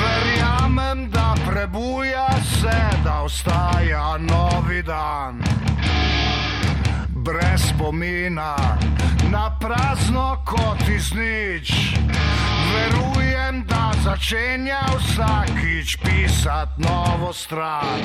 [0.00, 2.28] Verjamem, da prebuja
[2.60, 5.42] se, da ostaja novi dan.
[7.08, 8.56] Brez spomina,
[9.30, 11.94] na prazno kot iz nič.
[12.74, 18.00] Verujem, da začenja vsakič pisati novo stran.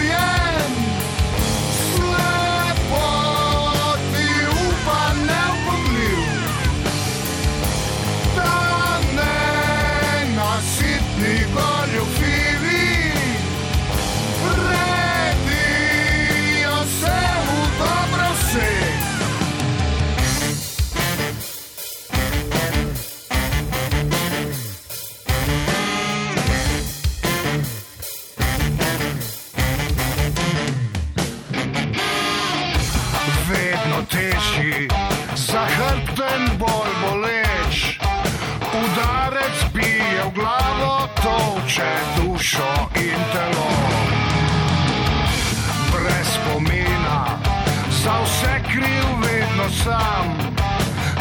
[41.25, 43.71] Tolče dušo in telo.
[45.93, 47.39] Brez spomina,
[47.91, 50.27] za vse kriv vedno sam.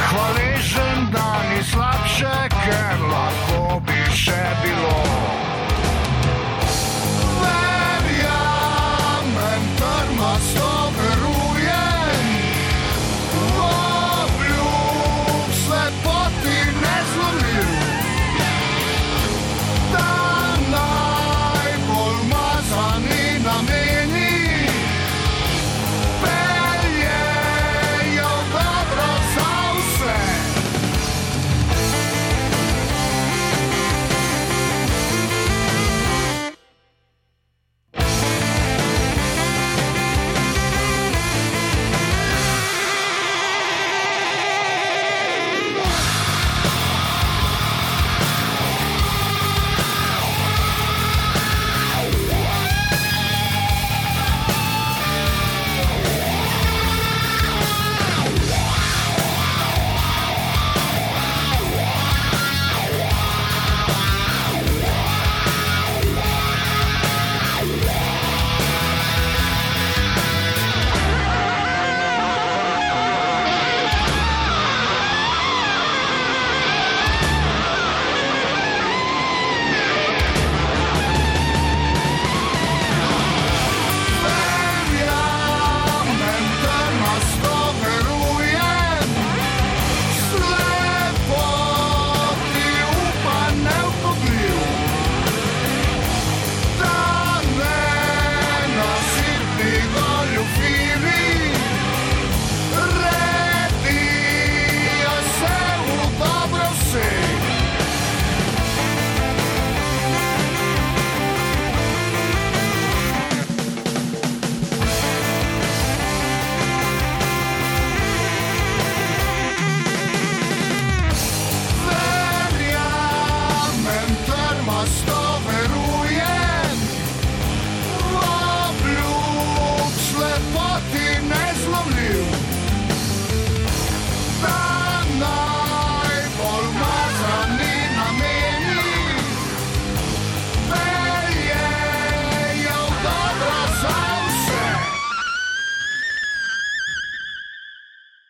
[0.07, 5.42] Hvaležen, da ni slabše, ker lahko bi še bilo.